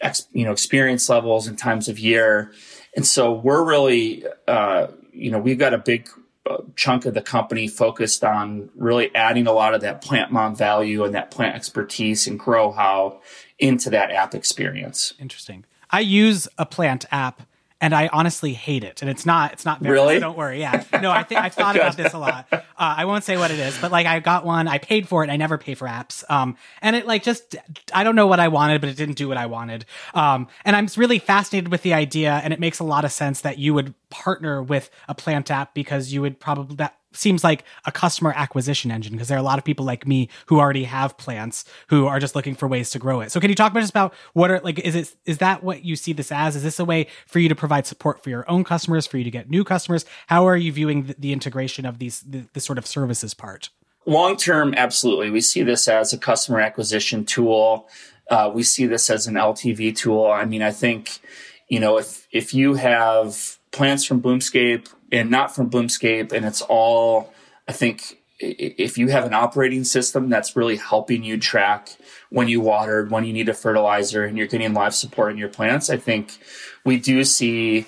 ex, 0.00 0.26
you 0.32 0.44
know 0.44 0.52
experience 0.52 1.08
levels 1.08 1.46
and 1.46 1.58
times 1.58 1.88
of 1.88 1.98
year. 1.98 2.52
And 2.96 3.06
so 3.06 3.32
we're 3.32 3.64
really, 3.64 4.24
uh, 4.48 4.88
you 5.12 5.30
know, 5.30 5.38
we've 5.38 5.58
got 5.58 5.72
a 5.74 5.78
big 5.78 6.08
chunk 6.76 7.06
of 7.06 7.14
the 7.14 7.22
company 7.22 7.68
focused 7.68 8.24
on 8.24 8.70
really 8.74 9.14
adding 9.14 9.46
a 9.46 9.52
lot 9.52 9.74
of 9.74 9.80
that 9.82 10.02
plant 10.02 10.32
mom 10.32 10.56
value 10.56 11.04
and 11.04 11.14
that 11.14 11.30
plant 11.30 11.54
expertise 11.54 12.26
and 12.26 12.38
grow 12.38 12.72
how 12.72 13.20
into 13.58 13.90
that 13.90 14.10
app 14.10 14.34
experience. 14.34 15.14
Interesting. 15.18 15.64
I 15.90 16.00
use 16.00 16.48
a 16.58 16.66
plant 16.66 17.04
app 17.10 17.42
and 17.80 17.94
I 17.94 18.08
honestly 18.12 18.52
hate 18.52 18.84
it. 18.84 19.00
And 19.00 19.10
it's 19.10 19.24
not, 19.24 19.52
it's 19.52 19.64
not 19.64 19.80
very, 19.80 19.94
really. 19.94 20.16
So 20.16 20.20
don't 20.20 20.36
worry. 20.36 20.60
Yeah, 20.60 20.84
no, 21.00 21.10
I 21.10 21.22
think 21.22 21.40
I've 21.40 21.54
thought 21.54 21.76
about 21.76 21.96
this 21.96 22.12
a 22.12 22.18
lot. 22.18 22.46
Uh, 22.52 22.58
I 22.76 23.04
won't 23.06 23.24
say 23.24 23.36
what 23.36 23.50
it 23.50 23.58
is, 23.58 23.76
but 23.78 23.90
like 23.90 24.06
I 24.06 24.20
got 24.20 24.44
one, 24.44 24.68
I 24.68 24.78
paid 24.78 25.08
for 25.08 25.24
it. 25.24 25.30
I 25.30 25.36
never 25.36 25.58
pay 25.58 25.74
for 25.74 25.88
apps. 25.88 26.28
Um, 26.30 26.56
and 26.82 26.94
it 26.94 27.06
like 27.06 27.22
just, 27.22 27.56
I 27.94 28.04
don't 28.04 28.16
know 28.16 28.26
what 28.26 28.40
I 28.40 28.48
wanted, 28.48 28.80
but 28.80 28.90
it 28.90 28.96
didn't 28.96 29.16
do 29.16 29.28
what 29.28 29.36
I 29.36 29.46
wanted. 29.46 29.86
Um, 30.14 30.48
and 30.64 30.76
I'm 30.76 30.88
really 30.96 31.18
fascinated 31.18 31.70
with 31.70 31.82
the 31.82 31.94
idea, 31.94 32.40
and 32.44 32.52
it 32.52 32.60
makes 32.60 32.78
a 32.78 32.84
lot 32.84 33.04
of 33.04 33.12
sense 33.12 33.40
that 33.40 33.58
you 33.58 33.74
would 33.74 33.94
partner 34.10 34.62
with 34.62 34.90
a 35.08 35.14
plant 35.14 35.50
app 35.50 35.74
because 35.74 36.12
you 36.12 36.20
would 36.20 36.38
probably 36.38 36.76
that 36.76 36.96
seems 37.12 37.42
like 37.42 37.64
a 37.84 37.92
customer 37.92 38.32
acquisition 38.34 38.90
engine 38.90 39.12
because 39.12 39.28
there 39.28 39.36
are 39.36 39.40
a 39.40 39.44
lot 39.44 39.58
of 39.58 39.64
people 39.64 39.84
like 39.84 40.06
me 40.06 40.28
who 40.46 40.58
already 40.60 40.84
have 40.84 41.16
plants 41.16 41.64
who 41.88 42.06
are 42.06 42.20
just 42.20 42.34
looking 42.34 42.54
for 42.54 42.68
ways 42.68 42.90
to 42.90 42.98
grow 42.98 43.20
it. 43.20 43.32
So 43.32 43.40
can 43.40 43.50
you 43.50 43.56
talk 43.56 43.72
about 43.72 43.80
just 43.80 43.90
about 43.90 44.14
what 44.32 44.50
are 44.50 44.60
like 44.60 44.78
is 44.78 44.94
it 44.94 45.14
is 45.24 45.38
that 45.38 45.62
what 45.62 45.84
you 45.84 45.96
see 45.96 46.12
this 46.12 46.30
as? 46.32 46.56
Is 46.56 46.62
this 46.62 46.78
a 46.78 46.84
way 46.84 47.06
for 47.26 47.38
you 47.38 47.48
to 47.48 47.54
provide 47.54 47.86
support 47.86 48.22
for 48.22 48.30
your 48.30 48.48
own 48.50 48.64
customers, 48.64 49.06
for 49.06 49.18
you 49.18 49.24
to 49.24 49.30
get 49.30 49.50
new 49.50 49.64
customers? 49.64 50.04
How 50.28 50.46
are 50.46 50.56
you 50.56 50.72
viewing 50.72 51.04
the, 51.04 51.16
the 51.18 51.32
integration 51.32 51.84
of 51.86 51.98
these 51.98 52.20
the, 52.20 52.46
the 52.52 52.60
sort 52.60 52.78
of 52.78 52.86
services 52.86 53.34
part? 53.34 53.70
Long 54.06 54.36
term, 54.36 54.74
absolutely. 54.76 55.30
We 55.30 55.40
see 55.40 55.62
this 55.62 55.86
as 55.86 56.12
a 56.12 56.18
customer 56.18 56.60
acquisition 56.60 57.24
tool. 57.24 57.88
Uh, 58.30 58.50
we 58.52 58.62
see 58.62 58.86
this 58.86 59.10
as 59.10 59.26
an 59.26 59.34
LTV 59.34 59.94
tool. 59.96 60.26
I 60.26 60.44
mean, 60.44 60.62
I 60.62 60.70
think 60.70 61.20
you 61.68 61.80
know 61.80 61.98
if 61.98 62.26
if 62.32 62.54
you 62.54 62.74
have 62.74 63.58
plants 63.72 64.04
from 64.04 64.20
Bloomscape 64.20 64.88
and 65.12 65.30
not 65.30 65.54
from 65.54 65.70
Bloomscape. 65.70 66.32
And 66.32 66.44
it's 66.44 66.62
all, 66.62 67.32
I 67.68 67.72
think, 67.72 68.18
if 68.38 68.96
you 68.96 69.08
have 69.08 69.24
an 69.24 69.34
operating 69.34 69.84
system 69.84 70.30
that's 70.30 70.56
really 70.56 70.76
helping 70.76 71.22
you 71.22 71.38
track 71.38 71.96
when 72.30 72.48
you 72.48 72.60
watered, 72.60 73.10
when 73.10 73.24
you 73.24 73.32
need 73.32 73.48
a 73.48 73.54
fertilizer, 73.54 74.24
and 74.24 74.38
you're 74.38 74.46
getting 74.46 74.72
live 74.72 74.94
support 74.94 75.32
in 75.32 75.38
your 75.38 75.50
plants, 75.50 75.90
I 75.90 75.98
think 75.98 76.38
we 76.84 76.98
do 76.98 77.22
see 77.24 77.86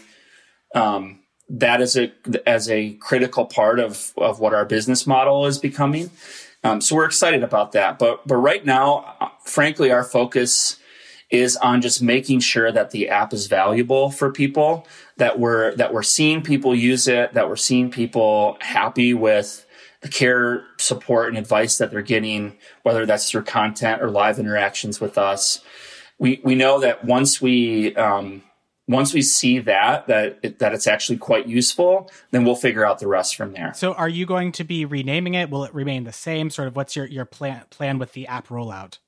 um, 0.74 1.20
that 1.48 1.80
as 1.80 1.96
a 1.96 2.12
as 2.46 2.68
a 2.68 2.94
critical 2.94 3.46
part 3.46 3.80
of 3.80 4.12
of 4.16 4.40
what 4.40 4.52
our 4.52 4.64
business 4.64 5.06
model 5.06 5.46
is 5.46 5.58
becoming. 5.58 6.10
Um, 6.64 6.80
so 6.80 6.96
we're 6.96 7.06
excited 7.06 7.42
about 7.42 7.72
that. 7.72 7.98
But 7.98 8.26
but 8.26 8.36
right 8.36 8.64
now, 8.64 9.32
frankly, 9.44 9.90
our 9.90 10.04
focus 10.04 10.78
is 11.32 11.56
on 11.56 11.80
just 11.80 12.02
making 12.02 12.38
sure 12.38 12.70
that 12.70 12.90
the 12.90 13.08
app 13.08 13.32
is 13.32 13.46
valuable 13.46 14.10
for 14.10 14.30
people 14.30 14.86
that 15.16 15.40
we're 15.40 15.74
that 15.76 15.92
we're 15.92 16.02
seeing 16.02 16.42
people 16.42 16.74
use 16.74 17.08
it 17.08 17.32
that 17.32 17.48
we're 17.48 17.56
seeing 17.56 17.90
people 17.90 18.56
happy 18.60 19.14
with 19.14 19.66
the 20.02 20.08
care 20.08 20.64
support 20.78 21.28
and 21.28 21.38
advice 21.38 21.78
that 21.78 21.90
they're 21.90 22.02
getting 22.02 22.56
whether 22.82 23.06
that's 23.06 23.30
through 23.30 23.42
content 23.42 24.02
or 24.02 24.10
live 24.10 24.38
interactions 24.38 25.00
with 25.00 25.16
us. 25.16 25.60
We 26.18 26.40
we 26.44 26.54
know 26.54 26.78
that 26.80 27.04
once 27.04 27.40
we 27.40 27.96
um, 27.96 28.42
once 28.86 29.14
we 29.14 29.22
see 29.22 29.58
that 29.60 30.08
that 30.08 30.38
it, 30.42 30.58
that 30.58 30.74
it's 30.74 30.86
actually 30.86 31.16
quite 31.16 31.46
useful 31.46 32.10
then 32.30 32.44
we'll 32.44 32.56
figure 32.56 32.84
out 32.84 32.98
the 32.98 33.08
rest 33.08 33.36
from 33.36 33.52
there. 33.54 33.72
So 33.74 33.94
are 33.94 34.08
you 34.08 34.26
going 34.26 34.52
to 34.52 34.64
be 34.64 34.84
renaming 34.84 35.32
it? 35.34 35.48
Will 35.48 35.64
it 35.64 35.72
remain 35.72 36.04
the 36.04 36.12
same? 36.12 36.50
Sort 36.50 36.68
of 36.68 36.76
what's 36.76 36.94
your 36.94 37.06
your 37.06 37.24
plan 37.24 37.64
plan 37.70 37.98
with 37.98 38.12
the 38.12 38.26
app 38.26 38.48
rollout 38.48 38.98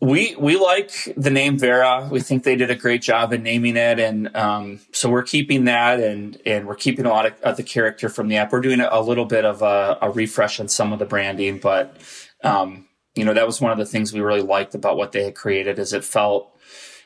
we 0.00 0.34
we 0.36 0.56
like 0.56 1.12
the 1.16 1.30
name 1.30 1.58
Vera. 1.58 2.08
We 2.10 2.20
think 2.20 2.44
they 2.44 2.56
did 2.56 2.70
a 2.70 2.74
great 2.74 3.02
job 3.02 3.32
in 3.32 3.42
naming 3.42 3.76
it, 3.76 4.00
and 4.00 4.34
um, 4.34 4.80
so 4.92 5.10
we're 5.10 5.22
keeping 5.22 5.66
that, 5.66 6.00
and 6.00 6.40
and 6.46 6.66
we're 6.66 6.74
keeping 6.74 7.04
a 7.04 7.10
lot 7.10 7.26
of, 7.26 7.40
of, 7.42 7.56
the 7.58 7.62
character 7.62 8.08
from 8.08 8.28
the 8.28 8.36
app. 8.36 8.50
We're 8.50 8.62
doing 8.62 8.80
a 8.80 9.00
little 9.00 9.26
bit 9.26 9.44
of 9.44 9.60
a, 9.60 9.98
a 10.00 10.10
refresh 10.10 10.58
on 10.58 10.68
some 10.68 10.94
of 10.94 10.98
the 10.98 11.04
branding, 11.04 11.58
but 11.58 12.00
um, 12.42 12.88
you 13.14 13.24
know 13.24 13.34
that 13.34 13.46
was 13.46 13.60
one 13.60 13.72
of 13.72 13.78
the 13.78 13.84
things 13.84 14.12
we 14.12 14.20
really 14.20 14.42
liked 14.42 14.74
about 14.74 14.96
what 14.96 15.12
they 15.12 15.24
had 15.24 15.34
created, 15.34 15.78
is 15.78 15.92
it 15.92 16.02
felt 16.02 16.56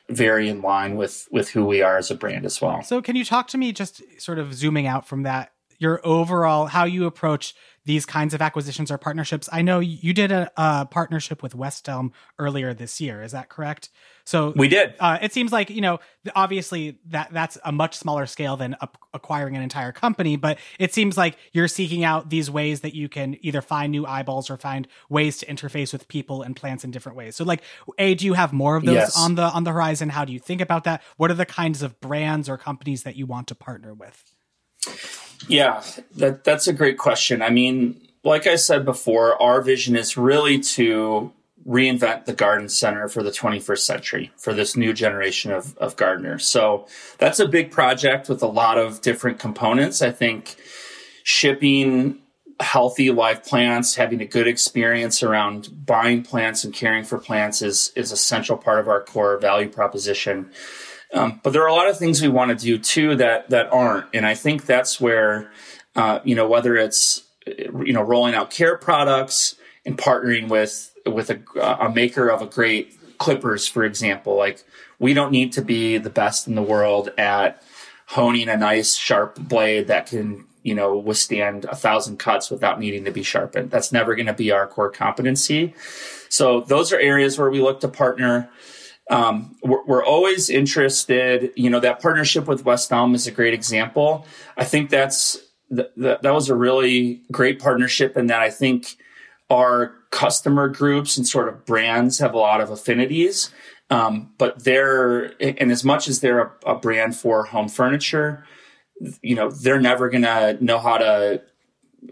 very 0.09 0.49
in 0.49 0.63
line 0.63 0.95
with 0.95 1.27
with 1.33 1.49
who 1.51 1.65
we 1.65 1.83
are 1.83 1.99
as 1.99 2.13
a 2.13 2.15
brand 2.15 2.47
as 2.47 2.61
well. 2.61 2.81
So, 2.83 3.03
can 3.03 3.17
you 3.17 3.25
talk 3.25 3.49
to 3.49 3.59
me 3.59 3.73
just 3.73 4.03
sort 4.21 4.39
of 4.39 4.55
zooming 4.55 4.87
out 4.87 5.09
from 5.09 5.25
that 5.25 5.51
your 5.79 6.01
overall 6.05 6.67
how 6.67 6.85
you 6.85 7.07
approach 7.07 7.55
these 7.85 8.07
kinds 8.07 8.35
of 8.35 8.41
acquisitions 8.41 8.91
or 8.91 8.99
partnerships. 8.99 9.49
I 9.53 9.63
know 9.63 9.81
you 9.81 10.13
did 10.15 10.33
a, 10.33 10.51
a 10.57 10.87
partnership 10.87 11.43
with 11.43 11.55
West 11.55 11.89
Elm 11.89 12.13
earlier 12.39 12.73
this 12.73 13.01
year. 13.01 13.23
Is 13.23 13.33
that 13.33 13.49
correct? 13.49 13.91
So 14.25 14.55
we 14.57 14.69
did. 14.69 14.95
Uh, 14.99 15.19
it 15.21 15.35
seems 15.35 15.53
like 15.53 15.69
you 15.69 15.83
know, 15.83 16.01
obviously 16.35 16.99
that 17.09 17.31
that's 17.33 17.59
a 17.63 17.73
much 17.73 17.99
smaller 17.99 18.25
scale 18.25 18.57
than 18.57 18.75
acquiring 19.13 19.55
an 19.55 19.63
entire 19.63 19.93
company, 19.93 20.37
but 20.37 20.59
it 20.79 20.95
seems 20.95 21.19
like 21.19 21.37
you're 21.53 21.69
seeking 21.69 22.05
out 22.05 22.31
these 22.31 22.51
ways 22.51 22.81
that 22.81 22.95
you 22.95 23.09
can 23.09 23.37
either 23.43 23.61
find 23.61 23.93
new 23.93 24.07
eyeballs 24.07 24.49
or 24.49 24.57
find 24.57 24.89
ways 25.11 25.39
to 25.39 25.47
interface 25.47 25.93
with 25.93 26.09
people 26.09 26.41
and 26.41 26.57
plants 26.57 26.85
in 26.85 26.91
different 26.91 27.19
ways. 27.19 27.37
So, 27.37 27.45
like, 27.45 27.63
a, 27.99 28.15
do 28.15 28.25
you 28.25 28.33
have 28.33 28.53
more 28.53 28.77
of 28.77 28.85
those 28.85 28.95
yes. 28.95 29.19
on 29.19 29.35
the 29.35 29.43
on 29.43 29.65
the 29.65 29.73
horizon? 29.73 30.09
How 30.09 30.25
do 30.25 30.33
you 30.33 30.41
think 30.41 30.63
about 30.63 30.85
that? 30.85 31.03
What 31.19 31.31
are 31.31 31.35
the 31.35 31.47
kinds 31.47 31.83
of 31.83 32.01
brands 32.01 32.49
or 32.49 32.57
companies 32.57 33.03
that 33.03 33.17
you 33.17 33.27
want 33.27 33.49
to 33.49 33.55
partner 33.55 33.93
with? 33.93 34.35
Yeah, 35.49 35.83
that 36.17 36.45
that's 36.45 36.67
a 36.69 36.73
great 36.73 36.99
question. 36.99 37.43
I 37.43 37.51
mean, 37.51 38.01
like 38.23 38.47
I 38.47 38.57
said 38.57 38.85
before, 38.85 39.41
our 39.41 39.61
vision 39.61 39.97
is 39.97 40.17
really 40.17 40.59
to 40.61 41.33
reinvent 41.67 42.27
the 42.27 42.33
garden 42.33 42.69
center 42.69 43.09
for 43.09 43.23
the 43.23 43.31
21st 43.31 43.79
century 43.79 44.31
for 44.37 44.53
this 44.53 44.77
new 44.77 44.93
generation 44.93 45.51
of, 45.51 45.77
of 45.79 45.97
gardeners. 45.97 46.47
So 46.47 46.87
that's 47.19 47.41
a 47.41 47.49
big 47.49 47.71
project 47.71 48.29
with 48.29 48.43
a 48.43 48.47
lot 48.47 48.77
of 48.77 49.01
different 49.01 49.39
components. 49.39 50.03
I 50.03 50.11
think 50.11 50.57
shipping 51.23 52.19
healthy 52.61 53.11
live 53.11 53.45
plants, 53.45 53.95
having 53.95 54.21
a 54.21 54.27
good 54.27 54.47
experience 54.47 55.23
around 55.23 55.87
buying 55.87 56.23
plants 56.23 56.65
and 56.65 56.73
caring 56.73 57.03
for 57.03 57.19
plants 57.19 57.63
is, 57.63 57.93
is 57.97 58.13
a 58.13 58.17
central 58.17 58.59
part 58.59 58.79
of 58.79 58.89
our 58.89 59.03
core 59.03 59.39
value 59.39 59.69
proposition. 59.69 60.51
Um, 61.15 61.41
but 61.43 61.53
there 61.53 61.63
are 61.63 61.69
a 61.69 61.73
lot 61.73 61.89
of 61.89 61.97
things 61.97 62.21
we 62.21 62.29
want 62.29 62.51
to 62.51 62.65
do 62.65 62.77
too 62.77 63.17
that 63.17 63.51
that 63.51 63.73
aren't, 63.73 64.07
and 64.13 64.27
I 64.27 64.35
think 64.35 64.67
that's 64.67 65.01
where 65.01 65.51
uh, 65.95 66.19
you 66.25 66.35
know 66.35 66.49
whether 66.49 66.77
it's 66.77 67.23
you 67.47 67.93
know 67.93 68.03
rolling 68.03 68.35
out 68.35 68.51
care 68.51 68.77
products 68.77 69.55
and 69.87 69.97
partnering 69.97 70.49
with 70.49 70.93
with 71.07 71.31
a, 71.31 71.41
a 71.81 71.91
maker 71.91 72.29
of 72.29 72.43
a 72.43 72.47
great 72.47 72.99
clippers, 73.19 73.69
for 73.69 73.85
example. 73.85 74.37
Like 74.37 74.65
we 74.99 75.15
don't 75.15 75.31
need 75.31 75.53
to 75.53 75.63
be 75.63 75.99
the 75.99 76.11
best 76.11 76.49
in 76.49 76.57
the 76.57 76.63
world 76.63 77.11
at 77.17 77.63
honing 78.07 78.49
a 78.49 78.57
nice 78.57 78.97
sharp 78.97 79.39
blade 79.39 79.87
that 79.87 80.07
can 80.07 80.45
you 80.65 80.75
know 80.75 80.97
withstand 80.97 81.65
a 81.67 81.77
thousand 81.77 82.19
cuts 82.19 82.51
without 82.51 82.81
needing 82.81 83.05
to 83.05 83.13
be 83.13 83.23
sharpened. 83.23 83.71
That's 83.71 83.93
never 83.93 84.17
going 84.17 84.27
to 84.27 84.35
be 84.35 84.51
our 84.51 84.67
core 84.67 84.91
competency. 84.91 85.75
So 86.29 86.63
those 86.63 86.93
are 86.93 86.99
areas 86.99 87.39
where 87.39 87.51
we 87.51 87.61
look 87.61 87.81
to 87.81 87.89
partner 87.89 88.51
um, 89.11 89.57
we're, 89.63 89.85
we're, 89.85 90.05
always 90.05 90.49
interested. 90.49 91.53
You 91.57 91.71
know, 91.71 91.81
that 91.81 92.01
partnership 92.01 92.47
with 92.47 92.65
West 92.65 92.91
Elm 92.93 93.15
is 93.15 93.27
a 93.27 93.31
great 93.31 93.53
example. 93.53 94.27
I 94.57 94.65
think 94.65 94.91
that's 94.91 95.39
th- 95.75 95.89
th- 96.01 96.21
that 96.23 96.33
was 96.33 96.49
a 96.49 96.55
really 96.55 97.21
great 97.31 97.61
partnership, 97.61 98.17
and 98.17 98.31
that 98.31 98.41
I 98.41 98.51
think 98.51 98.97
our 99.51 99.95
customer 100.11 100.69
groups 100.69 101.17
and 101.17 101.27
sort 101.27 101.49
of 101.49 101.67
brands 101.67 102.19
have 102.19 102.35
a 102.35 102.39
lot 102.39 102.61
of 102.61 102.71
affinities. 102.71 103.51
Um, 103.91 104.33
but 104.39 104.65
they're, 104.65 105.35
and 105.41 105.71
as 105.71 105.85
much 105.85 106.09
as 106.09 106.21
they're 106.21 106.41
a, 106.41 106.53
a 106.67 106.75
brand 106.75 107.15
for 107.15 107.45
home 107.45 107.69
furniture, 107.69 108.47
you 109.21 109.35
know, 109.35 109.51
they're 109.51 109.81
never 109.81 110.09
going 110.09 110.23
to 110.23 110.57
know 110.65 110.79
how 110.79 110.97
to 110.97 111.43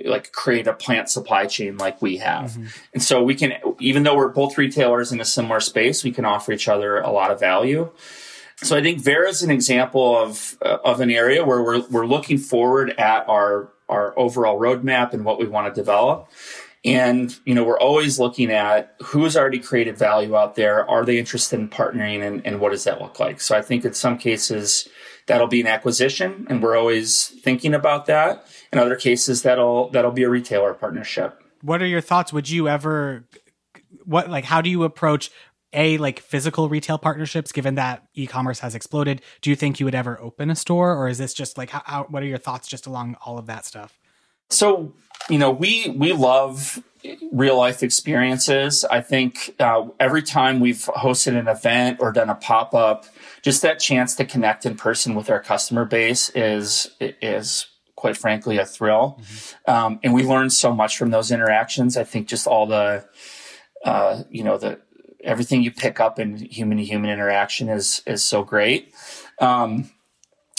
like 0.04 0.32
create 0.32 0.66
a 0.66 0.72
plant 0.72 1.08
supply 1.08 1.46
chain 1.46 1.76
like 1.76 2.00
we 2.00 2.18
have. 2.18 2.52
Mm-hmm. 2.52 2.66
And 2.94 3.02
so 3.02 3.22
we 3.22 3.34
can, 3.34 3.52
even 3.80 4.02
though 4.02 4.16
we're 4.16 4.28
both 4.28 4.58
retailers 4.58 5.12
in 5.12 5.20
a 5.20 5.24
similar 5.24 5.60
space, 5.60 6.04
we 6.04 6.12
can 6.12 6.24
offer 6.24 6.52
each 6.52 6.68
other 6.68 6.98
a 6.98 7.10
lot 7.10 7.30
of 7.30 7.40
value. 7.40 7.90
So 8.56 8.76
I 8.76 8.82
think 8.82 9.00
Vera 9.00 9.28
is 9.28 9.42
an 9.42 9.50
example 9.50 10.16
of 10.16 10.56
uh, 10.62 10.78
of 10.84 11.00
an 11.00 11.10
area 11.10 11.44
where 11.44 11.62
we're 11.62 11.82
we're 11.88 12.06
looking 12.06 12.38
forward 12.38 12.90
at 12.98 13.28
our 13.28 13.72
our 13.88 14.16
overall 14.18 14.58
roadmap 14.58 15.12
and 15.12 15.24
what 15.24 15.38
we 15.38 15.46
want 15.46 15.72
to 15.72 15.80
develop. 15.80 16.28
And 16.84 17.36
you 17.44 17.54
know, 17.54 17.64
we're 17.64 17.78
always 17.78 18.18
looking 18.18 18.50
at 18.50 18.94
who's 19.02 19.36
already 19.36 19.58
created 19.58 19.96
value 19.96 20.36
out 20.36 20.54
there. 20.54 20.88
Are 20.88 21.04
they 21.04 21.18
interested 21.18 21.58
in 21.58 21.68
partnering, 21.68 22.26
and, 22.26 22.44
and 22.46 22.60
what 22.60 22.70
does 22.70 22.84
that 22.84 23.00
look 23.00 23.20
like? 23.20 23.40
So 23.40 23.56
I 23.56 23.62
think 23.62 23.84
in 23.84 23.94
some 23.94 24.18
cases 24.18 24.88
that'll 25.26 25.46
be 25.48 25.60
an 25.60 25.66
acquisition, 25.66 26.46
and 26.48 26.62
we're 26.62 26.76
always 26.76 27.28
thinking 27.42 27.74
about 27.74 28.06
that. 28.06 28.46
In 28.72 28.78
other 28.78 28.96
cases, 28.96 29.42
that'll 29.42 29.90
that'll 29.90 30.12
be 30.12 30.22
a 30.22 30.30
retailer 30.30 30.74
partnership. 30.74 31.42
What 31.60 31.82
are 31.82 31.86
your 31.86 32.00
thoughts? 32.00 32.32
Would 32.32 32.48
you 32.48 32.68
ever 32.68 33.26
what 34.04 34.30
like 34.30 34.44
how 34.44 34.60
do 34.60 34.70
you 34.70 34.84
approach 34.84 35.30
a 35.72 35.96
like 35.98 36.20
physical 36.20 36.68
retail 36.68 36.98
partnerships 36.98 37.52
given 37.52 37.76
that 37.76 38.06
e-commerce 38.14 38.60
has 38.60 38.74
exploded 38.74 39.22
do 39.40 39.50
you 39.50 39.56
think 39.56 39.80
you 39.80 39.86
would 39.86 39.94
ever 39.94 40.20
open 40.20 40.50
a 40.50 40.56
store 40.56 40.94
or 40.94 41.08
is 41.08 41.18
this 41.18 41.32
just 41.32 41.56
like 41.56 41.70
how, 41.70 41.82
how, 41.84 42.04
what 42.04 42.22
are 42.22 42.26
your 42.26 42.38
thoughts 42.38 42.68
just 42.68 42.86
along 42.86 43.16
all 43.24 43.38
of 43.38 43.46
that 43.46 43.64
stuff 43.64 43.98
so 44.50 44.92
you 45.28 45.38
know 45.38 45.50
we 45.50 45.88
we 45.96 46.12
love 46.12 46.82
real 47.32 47.56
life 47.56 47.82
experiences 47.82 48.84
i 48.86 49.00
think 49.00 49.54
uh, 49.60 49.86
every 49.98 50.22
time 50.22 50.60
we've 50.60 50.88
hosted 50.96 51.38
an 51.38 51.48
event 51.48 51.98
or 52.00 52.12
done 52.12 52.28
a 52.28 52.34
pop-up 52.34 53.06
just 53.42 53.62
that 53.62 53.78
chance 53.78 54.14
to 54.14 54.24
connect 54.24 54.66
in 54.66 54.76
person 54.76 55.14
with 55.14 55.30
our 55.30 55.40
customer 55.40 55.84
base 55.84 56.30
is 56.30 56.90
is 57.00 57.66
quite 58.02 58.16
frankly 58.16 58.58
a 58.58 58.66
thrill. 58.66 59.20
Mm-hmm. 59.20 59.70
um, 59.70 60.00
and 60.02 60.12
we 60.12 60.24
learned 60.24 60.52
so 60.52 60.74
much 60.74 60.98
from 60.98 61.10
those 61.10 61.30
interactions. 61.30 61.96
I 61.96 62.02
think 62.02 62.26
just 62.26 62.48
all 62.48 62.66
the 62.66 63.06
uh, 63.84 64.24
you 64.28 64.42
know 64.42 64.58
the 64.58 64.80
everything 65.22 65.62
you 65.62 65.70
pick 65.70 66.00
up 66.00 66.18
in 66.18 66.36
human 66.36 66.78
to 66.78 66.84
human 66.84 67.10
interaction 67.10 67.68
is 67.68 68.02
is 68.04 68.24
so 68.24 68.42
great. 68.42 68.92
Um, 69.38 69.90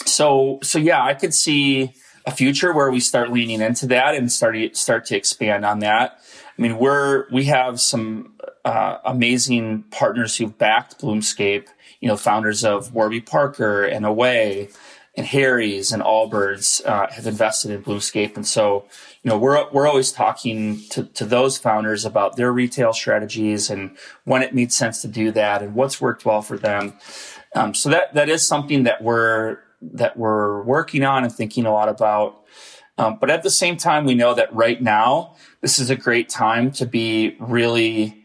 so 0.06 0.60
so 0.64 0.80
yeah 0.80 1.02
i 1.02 1.14
could 1.14 1.34
see 1.34 1.94
a 2.26 2.32
future 2.32 2.74
where 2.74 2.92
we 2.92 3.00
start 3.00 3.32
leaning 3.32 3.62
into 3.62 3.86
that 3.88 4.16
and 4.16 4.30
start 4.32 4.56
start 4.76 5.06
to 5.06 5.16
expand 5.18 5.66
on 5.66 5.80
that. 5.80 6.20
I 6.58 6.62
mean 6.62 6.78
we're 6.78 7.30
we 7.30 7.44
have 7.46 7.82
some 7.82 8.36
uh, 8.64 8.98
amazing 9.04 9.84
partners 9.92 10.38
who've 10.38 10.58
backed 10.58 11.02
bloomscape 11.02 11.68
you 12.04 12.10
know, 12.10 12.18
founders 12.18 12.66
of 12.66 12.94
Warby 12.94 13.22
Parker 13.22 13.86
and 13.86 14.06
Away 14.06 14.68
and 15.16 15.28
Harry's 15.28 15.92
and 15.92 16.02
Allbirds 16.02 16.84
uh, 16.86 17.08
have 17.12 17.28
invested 17.28 17.72
in 17.72 17.84
Bloomscape. 17.84 18.36
And 18.36 18.48
so, 18.48 18.86
you 19.22 19.30
know, 19.30 19.38
we're, 19.38 19.70
we're 19.72 19.88
always 19.88 20.12
talking 20.12 20.82
to, 20.90 21.04
to 21.06 21.26
those 21.26 21.58
founders 21.58 22.04
about 22.04 22.36
their 22.36 22.52
retail 22.52 22.94
strategies 22.94 23.70
and 23.70 23.96
when 24.24 24.42
it 24.42 24.56
makes 24.56 24.76
sense 24.76 25.02
to 25.04 25.08
do 25.08 25.32
that 25.32 25.62
and 25.62 25.76
what's 25.76 26.02
worked 26.02 26.26
well 26.26 26.42
for 26.42 26.58
them. 26.58 26.94
Um, 27.56 27.76
so 27.76 27.90
that, 27.90 28.16
that 28.16 28.28
is 28.28 28.46
something 28.46 28.84
that 28.84 29.04
we're, 29.04 29.60
that 29.82 30.18
we're 30.18 30.64
working 30.64 31.04
on 31.04 31.24
and 31.24 31.32
thinking 31.32 31.66
a 31.66 31.72
lot 31.72 31.90
about. 31.90 32.42
Um, 32.98 33.18
but 33.20 33.30
at 33.30 33.44
the 33.44 33.52
same 33.52 33.78
time, 33.78 34.06
we 34.06 34.16
know 34.16 34.34
that 34.34 34.54
right 34.54 34.82
now, 34.82 35.36
this 35.62 35.78
is 35.78 35.90
a 35.90 35.96
great 35.96 36.30
time 36.30 36.72
to 36.72 36.86
be 36.86 37.36
really 37.40 38.24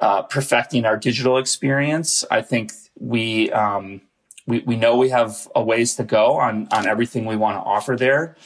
uh, 0.00 0.22
perfecting 0.22 0.84
our 0.84 0.96
digital 0.96 1.38
experience. 1.38 2.24
I 2.30 2.42
think 2.42 2.72
we 2.98 3.50
um, 3.52 4.00
we 4.46 4.60
we 4.60 4.76
know 4.76 4.96
we 4.96 5.10
have 5.10 5.48
a 5.54 5.62
ways 5.62 5.94
to 5.96 6.04
go 6.04 6.38
on 6.38 6.68
on 6.72 6.86
everything 6.86 7.26
we 7.26 7.36
want 7.36 7.56
to 7.56 7.60
offer 7.60 7.96
there, 7.96 8.36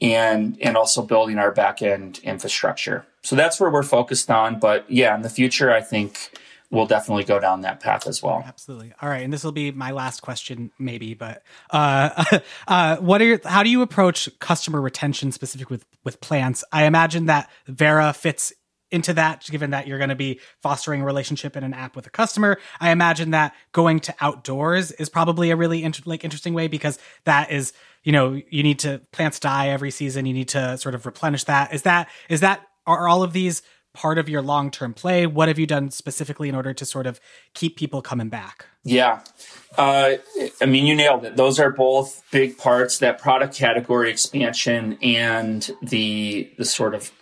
and 0.00 0.58
and 0.62 0.76
also 0.76 1.02
building 1.02 1.38
our 1.38 1.52
back 1.52 1.82
end 1.82 2.20
infrastructure. 2.22 3.06
So 3.22 3.36
that's 3.36 3.60
where 3.60 3.70
we're 3.70 3.82
focused 3.82 4.30
on. 4.30 4.58
But 4.58 4.90
yeah, 4.90 5.14
in 5.14 5.22
the 5.22 5.30
future, 5.30 5.70
I 5.70 5.82
think 5.82 6.30
we'll 6.70 6.86
definitely 6.86 7.24
go 7.24 7.40
down 7.40 7.62
that 7.62 7.80
path 7.80 8.06
as 8.06 8.22
well. 8.22 8.42
Absolutely. 8.46 8.92
All 9.02 9.08
right, 9.08 9.22
and 9.22 9.32
this 9.32 9.44
will 9.44 9.52
be 9.52 9.70
my 9.72 9.90
last 9.90 10.22
question, 10.22 10.70
maybe. 10.78 11.14
But 11.14 11.42
uh, 11.70 12.38
uh, 12.68 12.96
what 12.98 13.20
are 13.20 13.24
your, 13.24 13.40
how 13.44 13.62
do 13.62 13.70
you 13.70 13.82
approach 13.82 14.28
customer 14.38 14.80
retention 14.80 15.32
specific 15.32 15.70
with 15.70 15.84
with 16.04 16.20
plants? 16.20 16.64
I 16.72 16.84
imagine 16.84 17.26
that 17.26 17.50
Vera 17.66 18.12
fits 18.12 18.52
into 18.90 19.12
that 19.14 19.46
given 19.50 19.70
that 19.70 19.86
you're 19.86 19.98
going 19.98 20.10
to 20.10 20.16
be 20.16 20.40
fostering 20.62 21.02
a 21.02 21.04
relationship 21.04 21.56
in 21.56 21.64
an 21.64 21.74
app 21.74 21.96
with 21.96 22.06
a 22.06 22.10
customer. 22.10 22.58
I 22.80 22.90
imagine 22.90 23.30
that 23.30 23.54
going 23.72 24.00
to 24.00 24.14
outdoors 24.20 24.92
is 24.92 25.08
probably 25.08 25.50
a 25.50 25.56
really 25.56 25.82
inter- 25.82 26.02
like 26.06 26.24
interesting 26.24 26.54
way 26.54 26.68
because 26.68 26.98
that 27.24 27.50
is 27.50 27.72
you 28.02 28.12
know 28.12 28.40
you 28.50 28.62
need 28.62 28.78
to 28.80 29.00
plants 29.12 29.38
die 29.38 29.68
every 29.68 29.90
season 29.90 30.26
you 30.26 30.34
need 30.34 30.48
to 30.48 30.78
sort 30.78 30.94
of 30.94 31.06
replenish 31.06 31.44
that. 31.44 31.72
Is 31.74 31.82
that 31.82 32.08
is 32.28 32.40
that 32.40 32.66
are 32.86 33.08
all 33.08 33.22
of 33.22 33.32
these 33.32 33.62
part 33.92 34.18
of 34.18 34.28
your 34.28 34.42
long-term 34.42 34.94
play? 34.94 35.26
What 35.26 35.48
have 35.48 35.58
you 35.58 35.66
done 35.66 35.90
specifically 35.90 36.48
in 36.48 36.54
order 36.54 36.72
to 36.72 36.84
sort 36.84 37.06
of 37.06 37.20
keep 37.54 37.76
people 37.76 38.02
coming 38.02 38.28
back? 38.28 38.66
Yeah. 38.84 39.20
Uh, 39.76 40.14
i 40.60 40.66
mean 40.66 40.86
you 40.86 40.94
nailed 40.94 41.24
it. 41.24 41.36
Those 41.36 41.60
are 41.60 41.70
both 41.70 42.22
big 42.30 42.56
parts 42.56 42.98
that 42.98 43.18
product 43.18 43.54
category 43.54 44.10
expansion 44.10 44.98
and 45.02 45.70
the 45.82 46.50
the 46.56 46.64
sort 46.64 46.94
of 46.94 47.12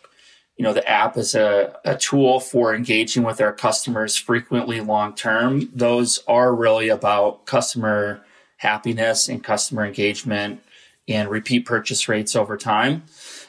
you 0.58 0.64
know, 0.64 0.72
the 0.72 0.86
app 0.88 1.16
is 1.16 1.36
a, 1.36 1.78
a 1.84 1.96
tool 1.96 2.40
for 2.40 2.74
engaging 2.74 3.22
with 3.22 3.40
our 3.40 3.52
customers 3.52 4.16
frequently 4.16 4.80
long 4.80 5.14
term. 5.14 5.70
Those 5.72 6.18
are 6.26 6.52
really 6.52 6.88
about 6.88 7.46
customer 7.46 8.20
happiness 8.56 9.28
and 9.28 9.42
customer 9.42 9.86
engagement 9.86 10.60
and 11.06 11.30
repeat 11.30 11.64
purchase 11.64 12.08
rates 12.08 12.34
over 12.34 12.56
time, 12.56 13.04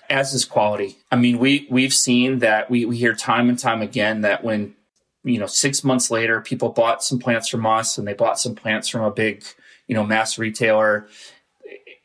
as 0.08 0.36
is 0.36 0.46
quality. 0.46 0.98
I 1.12 1.16
mean, 1.16 1.40
we, 1.40 1.68
we've 1.72 1.94
seen 1.94 2.40
that 2.40 2.70
we, 2.70 2.86
we 2.86 2.96
hear 2.96 3.16
time 3.16 3.50
and 3.50 3.58
time 3.58 3.82
again 3.82 4.22
that 4.22 4.44
when, 4.44 4.76
you 5.24 5.40
know, 5.40 5.48
six 5.48 5.84
months 5.84 6.12
later, 6.12 6.40
people 6.42 6.70
bought 6.70 7.04
some 7.04 7.18
plants 7.18 7.50
from 7.50 7.66
us 7.66 7.98
and 7.98 8.08
they 8.08 8.14
bought 8.14 8.40
some 8.40 8.54
plants 8.54 8.88
from 8.88 9.02
a 9.02 9.12
big, 9.12 9.44
you 9.88 9.96
know, 9.96 10.06
mass 10.06 10.38
retailer 10.38 11.08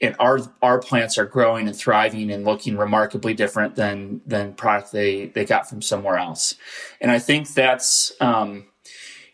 and 0.01 0.17
our 0.19 0.41
our 0.63 0.79
plants 0.79 1.19
are 1.19 1.25
growing 1.25 1.69
and 1.69 1.77
thriving 1.77 2.31
and 2.31 2.45
looking 2.45 2.77
remarkably 2.77 3.35
different 3.35 3.77
than 3.77 4.21
than 4.27 4.55
product 4.55 4.93
they 4.93 5.27
they 5.27 5.45
got 5.45 5.69
from 5.69 5.83
somewhere 5.83 6.17
else. 6.17 6.55
And 7.01 7.11
I 7.11 7.19
think 7.19 7.53
that's 7.55 8.13
um, 8.21 8.67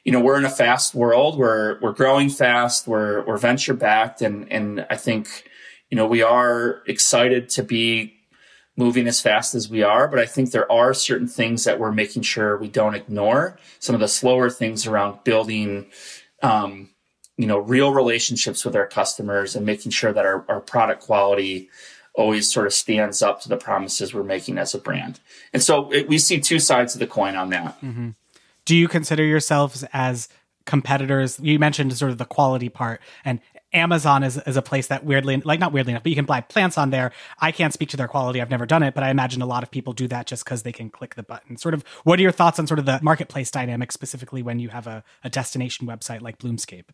you 0.04 0.12
know 0.12 0.20
we're 0.20 0.38
in 0.38 0.44
a 0.44 0.50
fast 0.50 0.94
world. 0.94 1.38
We're 1.38 1.80
we're 1.80 1.92
growing 1.92 2.28
fast. 2.28 2.86
We're 2.86 3.24
we're 3.24 3.38
venture 3.38 3.74
backed, 3.74 4.22
and 4.22 4.50
and 4.52 4.86
I 4.90 4.96
think 4.96 5.48
you 5.90 5.96
know 5.96 6.06
we 6.06 6.22
are 6.22 6.82
excited 6.86 7.48
to 7.50 7.62
be 7.62 8.14
moving 8.76 9.06
as 9.06 9.20
fast 9.20 9.54
as 9.54 9.68
we 9.68 9.82
are. 9.82 10.08
But 10.08 10.20
I 10.20 10.26
think 10.26 10.50
there 10.50 10.70
are 10.70 10.94
certain 10.94 11.28
things 11.28 11.64
that 11.64 11.78
we're 11.78 11.92
making 11.92 12.22
sure 12.22 12.56
we 12.56 12.68
don't 12.68 12.94
ignore. 12.94 13.58
Some 13.78 13.94
of 13.94 14.00
the 14.00 14.08
slower 14.08 14.50
things 14.50 14.86
around 14.86 15.24
building. 15.24 15.86
Um, 16.42 16.90
you 17.40 17.46
know, 17.46 17.58
real 17.58 17.94
relationships 17.94 18.66
with 18.66 18.76
our 18.76 18.86
customers 18.86 19.56
and 19.56 19.64
making 19.64 19.90
sure 19.90 20.12
that 20.12 20.26
our, 20.26 20.44
our 20.46 20.60
product 20.60 21.02
quality 21.02 21.70
always 22.12 22.52
sort 22.52 22.66
of 22.66 22.72
stands 22.74 23.22
up 23.22 23.40
to 23.40 23.48
the 23.48 23.56
promises 23.56 24.12
we're 24.12 24.22
making 24.22 24.58
as 24.58 24.74
a 24.74 24.78
brand. 24.78 25.20
And 25.54 25.62
so 25.62 25.90
it, 25.90 26.06
we 26.06 26.18
see 26.18 26.38
two 26.38 26.58
sides 26.58 26.94
of 26.94 26.98
the 26.98 27.06
coin 27.06 27.36
on 27.36 27.48
that. 27.48 27.80
Mm-hmm. 27.80 28.10
Do 28.66 28.76
you 28.76 28.88
consider 28.88 29.24
yourselves 29.24 29.86
as 29.94 30.28
competitors? 30.66 31.40
You 31.40 31.58
mentioned 31.58 31.96
sort 31.96 32.10
of 32.10 32.18
the 32.18 32.26
quality 32.26 32.68
part, 32.68 33.00
and 33.24 33.40
Amazon 33.72 34.22
is, 34.22 34.36
is 34.46 34.56
a 34.56 34.62
place 34.62 34.88
that 34.88 35.04
weirdly, 35.04 35.36
like 35.38 35.60
not 35.60 35.72
weirdly 35.72 35.92
enough, 35.92 36.02
but 36.02 36.10
you 36.10 36.16
can 36.16 36.24
buy 36.24 36.40
plants 36.40 36.76
on 36.76 36.90
there. 36.90 37.12
I 37.38 37.52
can't 37.52 37.72
speak 37.72 37.88
to 37.90 37.96
their 37.96 38.08
quality. 38.08 38.40
I've 38.40 38.50
never 38.50 38.66
done 38.66 38.82
it, 38.82 38.94
but 38.94 39.04
I 39.04 39.10
imagine 39.10 39.42
a 39.42 39.46
lot 39.46 39.62
of 39.62 39.70
people 39.70 39.92
do 39.92 40.08
that 40.08 40.26
just 40.26 40.44
because 40.44 40.62
they 40.62 40.72
can 40.72 40.90
click 40.90 41.14
the 41.14 41.22
button. 41.22 41.56
Sort 41.56 41.74
of, 41.74 41.84
what 42.04 42.18
are 42.18 42.22
your 42.22 42.32
thoughts 42.32 42.58
on 42.58 42.66
sort 42.66 42.78
of 42.80 42.86
the 42.86 42.98
marketplace 43.02 43.50
dynamic, 43.50 43.92
specifically 43.92 44.42
when 44.42 44.58
you 44.58 44.70
have 44.70 44.86
a, 44.86 45.04
a 45.22 45.30
destination 45.30 45.86
website 45.86 46.20
like 46.20 46.38
Bloomscape? 46.38 46.86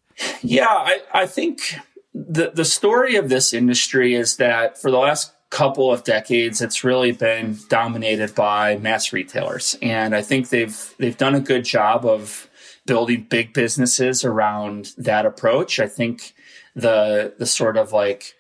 Yeah, 0.43 0.67
I, 0.69 1.01
I 1.13 1.27
think 1.27 1.79
the, 2.15 2.51
the 2.55 2.65
story 2.65 3.17
of 3.17 3.29
this 3.29 3.55
industry 3.55 4.15
is 4.15 4.37
that 4.37 4.81
for 4.81 4.91
the 4.91 4.99
last 4.99 5.33
couple 5.49 5.93
of 5.93 6.05
decades, 6.05 6.61
it's 6.61 6.85
really 6.85 7.13
been 7.13 7.57
dominated 7.69 8.35
by 8.35 8.77
mass 8.77 9.13
retailers. 9.13 9.79
And 9.81 10.15
I 10.15 10.21
think 10.21 10.51
they've, 10.51 10.95
they've 10.99 11.17
done 11.17 11.35
a 11.35 11.41
good 11.41 11.65
job 11.65 12.05
of 12.05 12.49
building 12.85 13.27
big 13.29 13.53
businesses 13.53 14.25
around 14.25 14.93
that 14.99 15.25
approach. 15.25 15.81
I 15.81 15.89
think 15.89 16.35
the 16.77 17.35
the 17.39 17.47
sort 17.47 17.77
of 17.77 17.93
like 17.93 18.35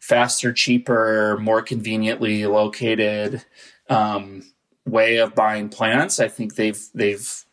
faster, 0.00 0.52
cheaper, 0.52 1.38
more 1.40 1.62
conveniently 1.62 2.44
located 2.46 3.44
um, 3.88 4.42
way 4.84 5.18
of 5.18 5.34
buying 5.34 5.68
plants. 5.68 6.18
I 6.18 6.26
think 6.26 6.56
they've 6.56 6.82
they've 6.94 7.44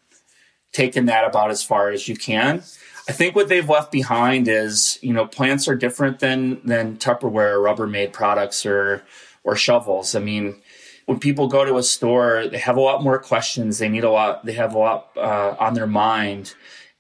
taken 0.72 1.06
that 1.06 1.26
about 1.26 1.52
as 1.52 1.62
far 1.62 1.92
as 1.92 2.08
you 2.08 2.16
can. 2.16 2.64
I 3.08 3.12
think 3.12 3.36
what 3.36 3.50
they've 3.50 3.70
left 3.70 3.92
behind 3.92 4.48
is 4.48 4.98
you 5.02 5.14
know 5.14 5.28
plants 5.28 5.68
are 5.68 5.76
different 5.76 6.20
than 6.20 6.66
than 6.66 6.98
Tupperware, 6.98 7.58
Rubbermaid 7.58 8.14
products, 8.14 8.66
or 8.66 9.04
or 9.44 9.56
shovels. 9.56 10.16
I 10.16 10.20
mean, 10.20 10.62
when 11.06 11.20
people 11.20 11.48
go 11.48 11.66
to 11.66 11.78
a 11.78 11.84
store, 11.84 12.48
they 12.48 12.60
have 12.60 12.78
a 12.78 12.82
lot 12.82 13.04
more 13.04 13.20
questions. 13.20 13.78
They 13.78 13.90
need 13.90 14.06
a 14.06 14.12
lot. 14.12 14.46
They 14.46 14.54
have 14.54 14.74
a 14.74 14.78
lot 14.78 15.10
uh, 15.18 15.56
on 15.60 15.74
their 15.74 15.88
mind 15.88 16.56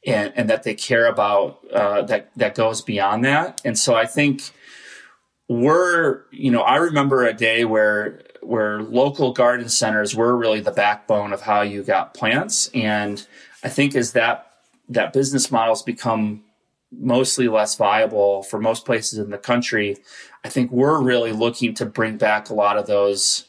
and, 0.05 0.33
and 0.35 0.49
that 0.49 0.63
they 0.63 0.75
care 0.75 1.05
about 1.07 1.59
uh, 1.73 2.01
that 2.03 2.31
that 2.35 2.55
goes 2.55 2.81
beyond 2.81 3.25
that. 3.25 3.61
And 3.65 3.77
so 3.77 3.95
I 3.95 4.05
think 4.05 4.51
we're 5.47 6.23
you 6.31 6.51
know 6.51 6.61
I 6.61 6.77
remember 6.77 7.25
a 7.25 7.33
day 7.33 7.65
where 7.65 8.21
where 8.41 8.81
local 8.81 9.33
garden 9.33 9.69
centers 9.69 10.15
were 10.15 10.35
really 10.35 10.61
the 10.61 10.71
backbone 10.71 11.33
of 11.33 11.41
how 11.41 11.61
you 11.61 11.83
got 11.83 12.13
plants, 12.13 12.69
and 12.73 13.25
I 13.63 13.69
think 13.69 13.95
as 13.95 14.13
that 14.13 14.51
that 14.89 15.13
business 15.13 15.51
models 15.51 15.83
become 15.83 16.43
mostly 16.91 17.47
less 17.47 17.75
viable 17.75 18.41
for 18.43 18.59
most 18.59 18.85
places 18.85 19.19
in 19.19 19.29
the 19.29 19.37
country, 19.37 19.97
I 20.43 20.49
think 20.49 20.71
we're 20.71 20.99
really 21.01 21.31
looking 21.31 21.75
to 21.75 21.85
bring 21.85 22.17
back 22.17 22.49
a 22.49 22.53
lot 22.53 22.77
of 22.77 22.87
those 22.87 23.45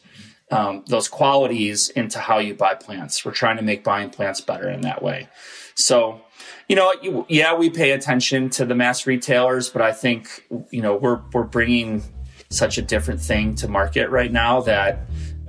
um, 0.51 0.83
those 0.87 1.07
qualities 1.07 1.89
into 1.89 2.19
how 2.19 2.39
you 2.39 2.53
buy 2.53 2.75
plants. 2.75 3.23
We're 3.23 3.31
trying 3.31 3.57
to 3.57 3.63
make 3.63 3.83
buying 3.83 4.09
plants 4.09 4.41
better 4.41 4.69
in 4.69 4.81
that 4.81 5.01
way. 5.01 5.29
So 5.75 6.21
you 6.67 6.75
know, 6.75 7.25
yeah, 7.29 7.55
we 7.55 7.69
pay 7.69 7.91
attention 7.91 8.49
to 8.51 8.65
the 8.65 8.75
mass 8.75 9.05
retailers, 9.05 9.69
but 9.69 9.81
I 9.81 9.91
think 9.91 10.47
you 10.69 10.81
know 10.81 10.95
we're 10.95 11.21
we're 11.33 11.43
bringing 11.43 12.03
such 12.49 12.77
a 12.77 12.81
different 12.81 13.21
thing 13.21 13.55
to 13.55 13.67
market 13.67 14.09
right 14.09 14.31
now 14.31 14.61
that 14.61 14.99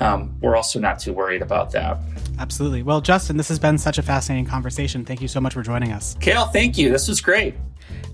um, 0.01 0.37
we're 0.41 0.57
also 0.57 0.81
not 0.81 0.99
too 0.99 1.13
worried 1.13 1.43
about 1.43 1.71
that. 1.73 1.99
Absolutely. 2.39 2.83
Well, 2.83 3.01
Justin, 3.01 3.37
this 3.37 3.49
has 3.49 3.59
been 3.59 3.79
such 3.79 3.99
a 3.99 4.03
fascinating 4.03 4.47
conversation. 4.47 5.05
Thank 5.05 5.21
you 5.21 5.29
so 5.29 5.41
much 5.41 5.55
for 5.55 5.63
joining 5.63 5.93
us. 5.93 6.17
Cale, 6.21 6.47
thank 6.47 6.79
you. 6.79 6.91
This 6.91 7.09
was 7.09 7.21
great. 7.21 7.55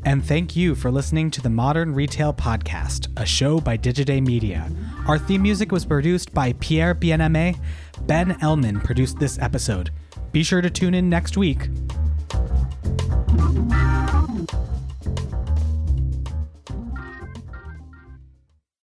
And 0.05 0.25
thank 0.25 0.57
you 0.57 0.75
for 0.75 0.91
listening 0.91 1.31
to 1.33 1.43
the 1.43 1.51
Modern 1.51 1.95
Retail 1.95 2.33
Podcast, 2.33 3.09
a 3.17 3.27
show 3.27 3.61
by 3.61 3.77
Digiday 3.77 4.25
Media. 4.25 4.71
Our 5.07 5.19
theme 5.19 5.43
music 5.43 5.73
was 5.73 5.85
produced 5.85 6.33
by 6.33 6.53
Pierre 6.55 6.95
Bienaimé. 6.95 7.59
Ben 8.03 8.37
Elman 8.43 8.81
produced 8.81 9.19
this 9.19 9.39
episode. 9.39 9.91
Be 10.33 10.43
sure 10.43 10.61
to 10.61 10.71
tune 10.71 10.95
in 10.95 11.09
next 11.09 11.37
week 11.37 11.69
thank 13.67 13.73
you 13.73 13.98